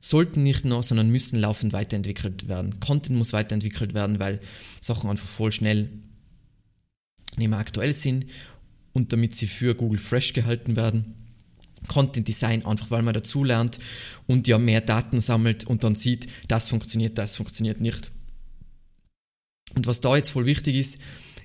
sollten 0.00 0.44
nicht 0.44 0.64
nur, 0.64 0.82
sondern 0.82 1.10
müssen 1.10 1.40
laufend 1.40 1.72
weiterentwickelt 1.72 2.48
werden. 2.48 2.78
Content 2.80 3.18
muss 3.18 3.32
weiterentwickelt 3.32 3.94
werden, 3.94 4.18
weil 4.18 4.40
Sachen 4.80 5.10
einfach 5.10 5.28
voll 5.28 5.52
schnell 5.52 5.90
nicht 7.36 7.48
mehr 7.48 7.58
aktuell 7.58 7.92
sind 7.92 8.26
und 8.92 9.12
damit 9.12 9.34
sie 9.34 9.48
für 9.48 9.74
Google 9.74 9.98
Fresh 9.98 10.32
gehalten 10.32 10.76
werden. 10.76 11.14
Content 11.88 12.28
Design 12.28 12.64
einfach, 12.64 12.90
weil 12.90 13.02
man 13.02 13.14
dazulernt 13.14 13.78
und 14.26 14.46
ja 14.46 14.58
mehr 14.58 14.80
Daten 14.80 15.20
sammelt 15.20 15.64
und 15.64 15.84
dann 15.84 15.94
sieht, 15.94 16.28
das 16.48 16.68
funktioniert, 16.68 17.18
das 17.18 17.36
funktioniert 17.36 17.80
nicht. 17.80 18.10
Und 19.74 19.86
was 19.86 20.00
da 20.00 20.16
jetzt 20.16 20.30
voll 20.30 20.46
wichtig 20.46 20.76
ist, 20.76 20.98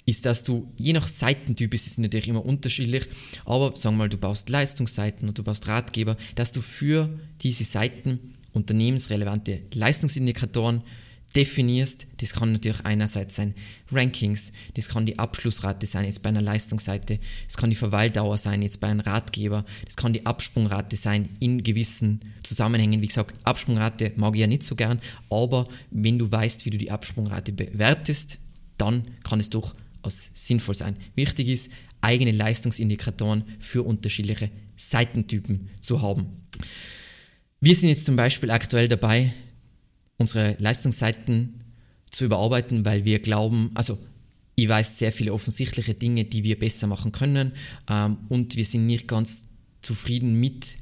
ist, 0.05 0.25
dass 0.25 0.43
du, 0.43 0.71
je 0.77 0.93
nach 0.93 1.07
Seitentyp 1.07 1.73
ist 1.73 1.87
es 1.87 1.97
natürlich 1.97 2.27
immer 2.27 2.45
unterschiedlich, 2.45 3.05
aber 3.45 3.75
sagen 3.75 3.95
wir 3.95 3.99
mal, 3.99 4.09
du 4.09 4.17
baust 4.17 4.49
Leistungsseiten 4.49 5.27
und 5.29 5.37
du 5.37 5.43
baust 5.43 5.67
Ratgeber, 5.67 6.17
dass 6.35 6.51
du 6.51 6.61
für 6.61 7.09
diese 7.41 7.63
Seiten 7.63 8.19
unternehmensrelevante 8.51 9.61
Leistungsindikatoren 9.73 10.83
definierst. 11.35 12.07
Das 12.17 12.33
kann 12.33 12.51
natürlich 12.51 12.85
einerseits 12.85 13.35
sein 13.35 13.55
Rankings, 13.91 14.53
das 14.75 14.87
kann 14.87 15.05
die 15.05 15.19
Abschlussrate 15.19 15.85
sein 15.85 16.05
jetzt 16.05 16.21
bei 16.21 16.29
einer 16.29 16.41
Leistungsseite, 16.41 17.19
das 17.47 17.57
kann 17.57 17.69
die 17.69 17.75
Verweildauer 17.75 18.37
sein 18.37 18.61
jetzt 18.61 18.79
bei 18.79 18.87
einem 18.87 18.99
Ratgeber, 18.99 19.65
das 19.85 19.95
kann 19.95 20.13
die 20.13 20.25
Absprungrate 20.25 20.95
sein 20.95 21.29
in 21.39 21.63
gewissen 21.63 22.21
Zusammenhängen. 22.43 23.01
Wie 23.01 23.07
gesagt, 23.07 23.35
Absprungrate 23.45 24.13
mag 24.15 24.35
ich 24.35 24.41
ja 24.41 24.47
nicht 24.47 24.63
so 24.63 24.75
gern, 24.75 25.01
aber 25.29 25.67
wenn 25.91 26.19
du 26.19 26.31
weißt, 26.31 26.65
wie 26.65 26.69
du 26.69 26.77
die 26.77 26.91
Absprungrate 26.91 27.51
bewertest, 27.51 28.37
dann 28.77 29.03
kann 29.23 29.39
es 29.39 29.49
durchaus 29.49 30.29
sinnvoll 30.33 30.75
sein. 30.75 30.97
Wichtig 31.15 31.47
ist, 31.47 31.71
eigene 32.01 32.31
Leistungsindikatoren 32.31 33.43
für 33.59 33.83
unterschiedliche 33.83 34.51
Seitentypen 34.75 35.69
zu 35.81 36.01
haben. 36.01 36.27
Wir 37.61 37.75
sind 37.75 37.89
jetzt 37.89 38.05
zum 38.05 38.17
Beispiel 38.17 38.51
aktuell 38.51 38.89
dabei, 38.89 39.31
unsere 40.23 40.55
Leistungsseiten 40.57 41.61
zu 42.09 42.23
überarbeiten, 42.23 42.85
weil 42.85 43.03
wir 43.03 43.19
glauben, 43.19 43.71
also 43.73 43.97
ich 44.55 44.69
weiß 44.69 44.97
sehr 44.97 45.11
viele 45.11 45.33
offensichtliche 45.33 45.93
Dinge, 45.93 46.23
die 46.23 46.45
wir 46.45 46.57
besser 46.57 46.87
machen 46.87 47.11
können 47.11 47.51
ähm, 47.89 48.17
und 48.29 48.55
wir 48.55 48.63
sind 48.63 48.85
nicht 48.85 49.07
ganz 49.07 49.45
zufrieden 49.81 50.39
mit 50.39 50.77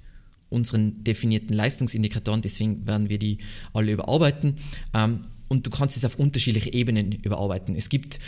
unseren 0.50 1.04
definierten 1.04 1.56
Leistungsindikatoren, 1.56 2.44
deswegen 2.44 2.86
werden 2.86 3.10
wir 3.10 3.18
die 3.18 3.40
alle 3.74 3.94
überarbeiten 3.94 4.58
ähm, 4.94 5.22
und 5.48 5.66
du 5.66 5.72
kannst 5.72 5.98
es 5.98 6.06
auf 6.06 6.20
unterschiedliche 6.20 6.72
Ebenen 6.72 7.12
überarbeiten. 7.12 7.76
Es 7.76 7.90
gibt 7.90 8.20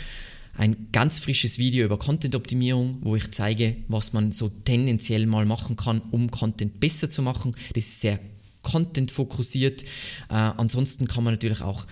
ein 0.56 0.88
ganz 0.90 1.20
frisches 1.20 1.58
Video 1.58 1.84
über 1.84 1.98
Content-Optimierung, 1.98 2.98
wo 3.02 3.14
ich 3.14 3.30
zeige, 3.30 3.76
was 3.86 4.12
man 4.12 4.32
so 4.32 4.48
tendenziell 4.48 5.26
mal 5.26 5.46
machen 5.46 5.76
kann, 5.76 6.00
um 6.10 6.30
Content 6.30 6.80
besser 6.80 7.08
zu 7.08 7.22
machen. 7.22 7.54
Das 7.74 7.84
ist 7.84 8.00
sehr 8.00 8.18
Content-fokussiert. 8.64 9.82
Äh, 9.82 10.34
ansonsten 10.34 11.06
kann 11.06 11.22
man 11.22 11.34
natürlich 11.34 11.62
auch 11.62 11.86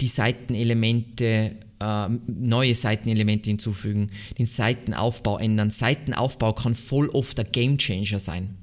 die 0.00 0.08
Seitenelemente, 0.08 1.56
äh, 1.78 2.08
neue 2.26 2.74
Seitenelemente 2.74 3.50
hinzufügen, 3.50 4.10
den 4.38 4.46
Seitenaufbau 4.46 5.38
ändern. 5.38 5.70
Seitenaufbau 5.70 6.52
kann 6.52 6.74
voll 6.74 7.08
oft 7.10 7.38
der 7.38 7.44
Gamechanger 7.44 8.18
sein. 8.18 8.56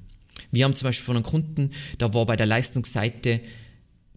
Wir 0.51 0.65
haben 0.65 0.75
zum 0.75 0.87
Beispiel 0.87 1.05
von 1.05 1.15
einem 1.15 1.23
Kunden, 1.23 1.71
da 1.97 2.13
war 2.13 2.25
bei 2.25 2.35
der 2.35 2.45
Leistungsseite 2.45 3.39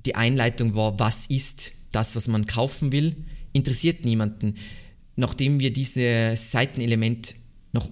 die 0.04 0.14
Einleitung 0.14 0.74
war, 0.74 0.98
was 0.98 1.26
ist 1.26 1.72
das, 1.92 2.16
was 2.16 2.28
man 2.28 2.46
kaufen 2.46 2.92
will, 2.92 3.16
interessiert 3.52 4.04
niemanden. 4.04 4.56
Nachdem 5.16 5.60
wir 5.60 5.72
dieses 5.72 6.50
Seitenelement 6.50 7.36
noch 7.72 7.88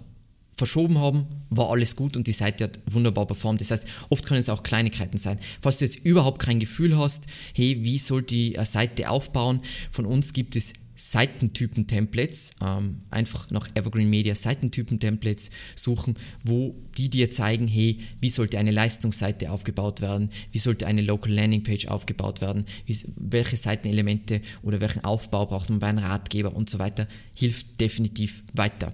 verschoben 0.63 0.99
haben, 0.99 1.27
war 1.51 1.71
alles 1.71 1.97
gut 1.97 2.17
und 2.17 2.29
die 2.29 2.33
Seite 2.33 2.63
hat 2.63 2.79
wunderbar 2.87 3.27
performt. 3.27 3.61
Das 3.61 3.73
heißt, 3.73 3.85
oft 4.11 4.25
können 4.25 4.39
es 4.39 4.49
auch 4.49 4.63
Kleinigkeiten 4.63 5.19
sein. 5.19 5.41
Falls 5.61 5.79
du 5.79 5.85
jetzt 5.85 5.99
überhaupt 6.05 6.41
kein 6.41 6.61
Gefühl 6.61 6.97
hast, 6.97 7.27
hey, 7.53 7.79
wie 7.81 7.99
soll 7.99 8.23
die 8.23 8.55
äh, 8.55 8.65
Seite 8.65 9.11
aufbauen, 9.11 9.59
von 9.91 10.07
uns 10.07 10.33
gibt 10.33 10.55
es 10.55 10.75
Seitentypen-Templates, 10.95 12.53
ähm, 12.65 13.01
einfach 13.11 13.51
nach 13.51 13.69
Evergreen 13.75 14.09
Media 14.09 14.37
Seitentypen-Templates 14.37 15.51
suchen, 15.75 16.15
wo 16.45 16.77
die 16.97 17.09
dir 17.09 17.29
zeigen, 17.29 17.67
hey, 17.67 17.99
wie 18.21 18.31
sollte 18.31 18.57
eine 18.57 18.71
Leistungsseite 18.71 19.51
aufgebaut 19.51 20.01
werden, 20.01 20.31
wie 20.53 20.61
sollte 20.61 20.87
eine 20.87 21.03
Local 21.03 21.33
Landing 21.33 21.65
Page 21.65 21.89
aufgebaut 21.89 22.41
werden, 22.41 22.67
wie, 22.87 22.97
welche 23.17 23.57
Seitenelemente 23.57 24.43
oder 24.63 24.81
welchen 24.81 25.03
Aufbau 25.03 25.47
braucht 25.47 25.71
man 25.71 25.81
bei 25.81 25.89
einem 25.89 26.05
Ratgeber 26.05 26.55
und 26.55 26.71
so 26.71 26.79
weiter, 26.79 27.09
hilft 27.35 27.81
definitiv 27.81 28.45
weiter. 28.53 28.93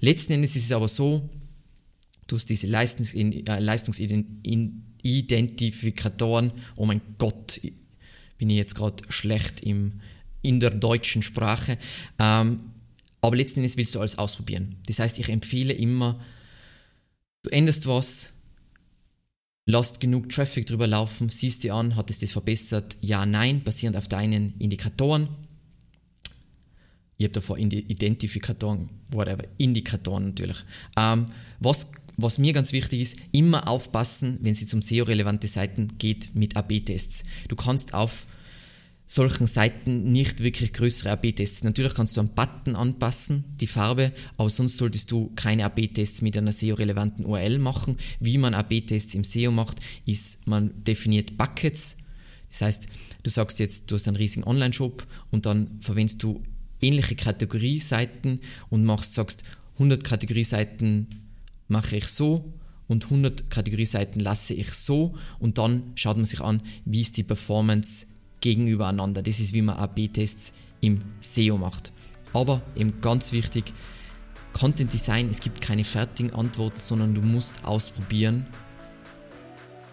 Letzten 0.00 0.34
Endes 0.34 0.54
ist 0.56 0.64
es 0.64 0.72
aber 0.72 0.88
so, 0.88 1.30
du 2.26 2.36
hast 2.36 2.50
diese 2.50 2.66
Leistungs 2.66 3.14
äh, 3.14 3.60
Leistungsidentifikatoren, 3.60 6.50
oh 6.76 6.86
mein 6.86 7.00
Gott, 7.18 7.60
bin 8.38 8.50
ich 8.50 8.56
jetzt 8.56 8.74
gerade 8.74 9.04
schlecht 9.08 9.60
im 9.60 10.00
in 10.46 10.60
der 10.60 10.70
deutschen 10.70 11.22
Sprache. 11.22 11.76
Ähm, 12.18 12.60
aber 13.20 13.36
letzten 13.36 13.60
Endes 13.60 13.76
willst 13.76 13.94
du 13.94 14.00
alles 14.00 14.18
ausprobieren. 14.18 14.76
Das 14.86 15.00
heißt, 15.00 15.18
ich 15.18 15.28
empfehle 15.28 15.72
immer, 15.72 16.20
du 17.42 17.50
änderst 17.50 17.86
was, 17.86 18.30
lasst 19.64 19.98
genug 19.98 20.28
Traffic 20.28 20.66
drüber 20.66 20.86
laufen, 20.86 21.28
siehst 21.28 21.64
dir 21.64 21.74
an, 21.74 21.96
hat 21.96 22.10
es 22.10 22.20
das 22.20 22.30
verbessert? 22.30 22.96
Ja, 23.00 23.26
nein, 23.26 23.64
basierend 23.64 23.96
auf 23.96 24.06
deinen 24.06 24.54
Indikatoren. 24.60 25.28
Ich 27.18 27.24
habe 27.24 27.32
davor 27.32 27.58
Identifikatoren, 27.58 28.90
whatever, 29.10 29.44
Indikatoren 29.56 30.26
natürlich. 30.26 30.58
Ähm, 30.96 31.26
was, 31.60 31.92
was 32.16 32.38
mir 32.38 32.52
ganz 32.52 32.72
wichtig 32.72 33.00
ist, 33.00 33.16
immer 33.32 33.68
aufpassen, 33.68 34.38
wenn 34.42 34.52
es 34.52 34.74
um 34.74 34.82
SEO-relevante 34.82 35.48
Seiten 35.48 35.96
geht, 35.96 36.34
mit 36.34 36.56
AB-Tests. 36.56 37.24
Du 37.48 37.56
kannst 37.56 37.94
auf 37.94 38.26
solchen 39.06 39.46
Seiten 39.46 40.12
nicht 40.12 40.42
wirklich 40.42 40.72
größere 40.72 41.10
AB-Tests. 41.12 41.62
Natürlich 41.64 41.94
kannst 41.94 42.16
du 42.16 42.20
einen 42.20 42.34
Button 42.34 42.74
anpassen, 42.74 43.44
die 43.60 43.68
Farbe, 43.68 44.12
aber 44.36 44.50
sonst 44.50 44.76
solltest 44.76 45.10
du 45.10 45.32
keine 45.36 45.64
AB-Tests 45.64 46.22
mit 46.22 46.36
einer 46.36 46.52
SEO-relevanten 46.52 47.24
URL 47.24 47.58
machen. 47.58 47.96
Wie 48.20 48.36
man 48.36 48.52
AB-Tests 48.52 49.14
im 49.14 49.24
SEO 49.24 49.52
macht, 49.52 49.78
ist, 50.04 50.46
man 50.46 50.84
definiert 50.84 51.38
Buckets. 51.38 51.98
Das 52.50 52.62
heißt, 52.62 52.88
du 53.22 53.30
sagst 53.30 53.58
jetzt, 53.58 53.90
du 53.90 53.94
hast 53.94 54.08
einen 54.08 54.16
riesigen 54.16 54.44
Online-Shop 54.44 55.06
und 55.30 55.46
dann 55.46 55.78
verwendest 55.80 56.22
du 56.22 56.42
ähnliche 56.80 57.16
Kategorieseiten 57.16 58.40
und 58.70 58.84
machst, 58.84 59.14
sagst, 59.14 59.42
100 59.74 60.04
Kategorieseiten 60.04 61.08
mache 61.68 61.96
ich 61.96 62.06
so 62.08 62.52
und 62.88 63.04
100 63.04 63.50
Kategorieseiten 63.50 64.20
lasse 64.20 64.54
ich 64.54 64.70
so 64.70 65.14
und 65.38 65.58
dann 65.58 65.92
schaut 65.96 66.16
man 66.16 66.26
sich 66.26 66.40
an, 66.40 66.62
wie 66.84 67.00
ist 67.00 67.16
die 67.16 67.24
Performance 67.24 68.06
gegenüber 68.40 68.88
einander. 68.88 69.22
Das 69.22 69.40
ist, 69.40 69.52
wie 69.52 69.62
man 69.62 69.76
AB-Tests 69.76 70.52
im 70.80 71.02
SEO 71.20 71.56
macht. 71.58 71.92
Aber 72.32 72.62
eben 72.74 73.00
ganz 73.00 73.32
wichtig, 73.32 73.72
Content 74.52 74.92
Design, 74.92 75.28
es 75.28 75.40
gibt 75.40 75.60
keine 75.60 75.84
fertigen 75.84 76.32
Antworten, 76.32 76.80
sondern 76.80 77.14
du 77.14 77.20
musst 77.20 77.64
ausprobieren, 77.64 78.46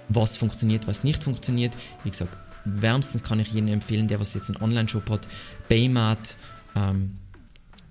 was 0.10 0.38
funktioniert, 0.38 0.88
was 0.88 1.04
nicht 1.04 1.24
funktioniert. 1.24 1.74
Wie 2.04 2.10
gesagt, 2.10 2.38
wärmstens 2.66 3.24
kann 3.24 3.40
ich 3.40 3.52
jedem 3.52 3.70
empfehlen, 3.70 4.08
der 4.08 4.20
was 4.20 4.34
jetzt 4.34 4.50
einen 4.50 4.62
Online-Shop 4.64 5.10
hat, 5.10 5.28
Baymat. 5.68 6.36
Ähm, 6.76 7.18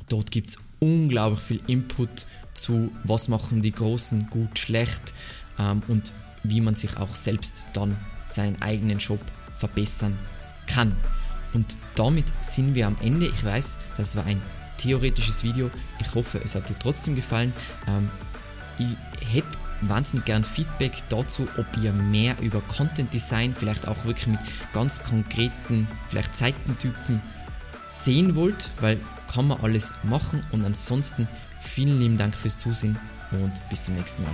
dort 0.08 0.30
gibt 0.30 0.50
es 0.50 0.58
unglaublich 0.80 1.40
viel 1.40 1.60
Input 1.66 2.26
zu, 2.54 2.90
was 3.04 3.28
machen 3.28 3.62
die 3.62 3.72
Großen 3.72 4.26
gut, 4.26 4.58
schlecht 4.58 5.14
ähm, 5.58 5.82
und 5.88 6.12
wie 6.42 6.60
man 6.60 6.74
sich 6.74 6.96
auch 6.96 7.14
selbst 7.14 7.66
dann 7.72 7.96
seinen 8.28 8.60
eigenen 8.62 9.00
Shop 9.00 9.20
verbessern 9.56 10.18
kann. 10.66 10.94
Und 11.52 11.76
damit 11.94 12.24
sind 12.40 12.74
wir 12.74 12.86
am 12.86 12.96
Ende. 13.00 13.26
Ich 13.26 13.44
weiß, 13.44 13.78
das 13.96 14.16
war 14.16 14.24
ein 14.24 14.40
theoretisches 14.78 15.44
Video. 15.44 15.70
Ich 16.00 16.14
hoffe, 16.14 16.40
es 16.42 16.54
hat 16.54 16.68
dir 16.68 16.78
trotzdem 16.78 17.14
gefallen. 17.14 17.52
Ähm, 17.86 18.08
ich 18.78 19.32
hätte 19.32 19.58
wahnsinnig 19.82 20.24
gern 20.24 20.44
Feedback 20.44 20.92
dazu, 21.08 21.46
ob 21.56 21.66
ihr 21.82 21.92
mehr 21.92 22.36
über 22.40 22.60
Content 22.62 23.12
Design, 23.12 23.54
vielleicht 23.54 23.86
auch 23.86 24.04
wirklich 24.04 24.28
mit 24.28 24.40
ganz 24.72 25.02
konkreten, 25.02 25.86
vielleicht 26.08 26.36
Seitentypen 26.36 27.20
sehen 27.92 28.34
wollt, 28.34 28.70
weil 28.80 28.98
kann 29.32 29.48
man 29.48 29.60
alles 29.60 29.92
machen. 30.02 30.40
Und 30.50 30.64
ansonsten 30.64 31.28
vielen 31.60 32.00
lieben 32.00 32.18
Dank 32.18 32.34
fürs 32.34 32.58
Zusehen 32.58 32.98
und 33.30 33.52
bis 33.70 33.84
zum 33.84 33.94
nächsten 33.94 34.22
Mal. 34.24 34.32